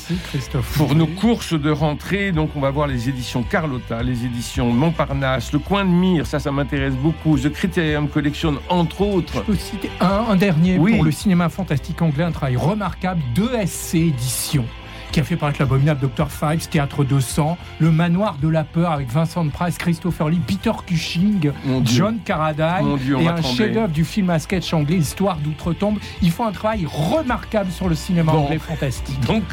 pour 0.75 0.95
nos 0.95 1.08
courses 1.08 1.53
de 1.53 1.69
rentrée. 1.69 2.31
Donc 2.31 2.51
on 2.55 2.62
va 2.62 2.71
voir 2.71 2.88
les 2.88 3.10
éditions 3.10 3.43
Carlotta, 3.43 4.01
les 4.01 4.25
éditions 4.25 4.71
Montparnasse, 4.71 5.51
Le 5.51 5.60
Coin 5.60 5.84
de 5.84 5.89
Mire, 5.89 6.25
ça, 6.25 6.39
ça 6.39 6.51
m'intéresse 6.51 6.95
beaucoup. 6.95 7.38
The 7.38 7.51
Criterium 7.51 8.08
Collection, 8.08 8.55
entre 8.69 9.01
autres. 9.01 9.34
Je 9.36 9.39
peux 9.41 9.55
citer 9.55 9.91
un, 9.99 10.36
dernier 10.36 10.77
pour 10.77 11.03
le 11.03 11.12
cinéma 11.12 11.49
fantastique 11.49 12.01
anglais, 12.01 12.23
un 12.23 12.31
travail 12.31 12.55
remarquable 12.55 13.21
de 13.36 13.49
SC 13.65 13.95
Éditions 13.95 14.65
qui 15.11 15.19
a 15.19 15.23
fait 15.23 15.35
paraître 15.35 15.59
l'abominable 15.59 16.01
Dr. 16.01 16.29
Fives, 16.29 16.67
Théâtre 16.69 17.03
200, 17.03 17.57
Le 17.79 17.91
Manoir 17.91 18.37
de 18.41 18.47
la 18.47 18.63
Peur 18.63 18.91
avec 18.91 19.09
Vincent 19.09 19.47
Price, 19.49 19.77
Christopher 19.77 20.29
Lee, 20.29 20.41
Peter 20.45 20.71
Cushing, 20.85 21.51
John 21.83 22.19
Carradine 22.23 22.97
et 23.19 23.27
un 23.27 23.41
chef-d'œuvre 23.41 23.89
du 23.89 24.05
film 24.05 24.29
à 24.29 24.39
sketch 24.39 24.73
anglais, 24.73 24.97
Histoire 24.97 25.37
d'outre-tombe. 25.37 25.97
Ils 26.21 26.31
font 26.31 26.45
un 26.45 26.51
travail 26.51 26.85
remarquable 26.85 27.71
sur 27.71 27.89
le 27.89 27.95
cinéma 27.95 28.31
anglais 28.31 28.59
fantastique. 28.59 29.19
Donc, 29.27 29.43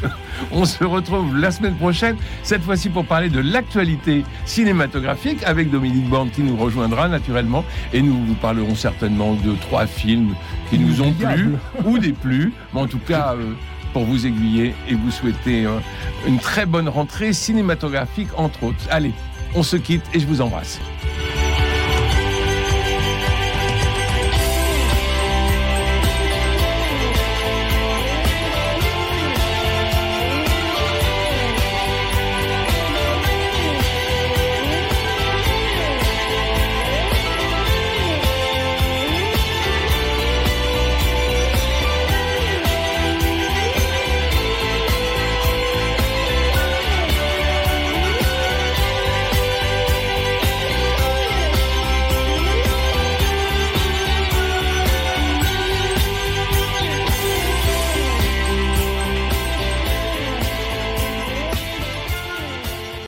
on 0.51 0.65
se 0.65 0.83
retrouve 0.83 1.37
la 1.37 1.51
semaine 1.51 1.75
prochaine, 1.75 2.15
cette 2.43 2.63
fois-ci 2.63 2.89
pour 2.89 3.05
parler 3.05 3.29
de 3.29 3.39
l'actualité 3.39 4.23
cinématographique 4.45 5.43
avec 5.45 5.69
Dominique 5.69 6.07
Borne 6.09 6.29
qui 6.29 6.41
nous 6.41 6.55
rejoindra 6.55 7.07
naturellement 7.07 7.63
et 7.93 8.01
nous 8.01 8.25
vous 8.25 8.35
parlerons 8.35 8.75
certainement 8.75 9.33
de 9.33 9.55
trois 9.55 9.85
films 9.85 10.35
qui 10.69 10.79
nous 10.79 11.01
ont 11.01 11.13
plu 11.13 11.55
ou 11.85 11.97
des 11.99 12.13
plus, 12.13 12.53
mais 12.73 12.81
en 12.81 12.87
tout 12.87 12.99
cas. 12.99 13.35
Euh, 13.37 13.53
pour 13.93 14.03
vous 14.03 14.25
aiguiller 14.25 14.73
et 14.89 14.95
vous 14.95 15.11
souhaiter 15.11 15.65
euh, 15.65 15.79
une 16.27 16.39
très 16.39 16.65
bonne 16.65 16.89
rentrée 16.89 17.31
cinématographique, 17.31 18.29
entre 18.37 18.63
autres. 18.63 18.85
Allez, 18.89 19.13
on 19.55 19.63
se 19.63 19.77
quitte 19.77 20.03
et 20.13 20.19
je 20.19 20.27
vous 20.27 20.41
embrasse. 20.41 20.79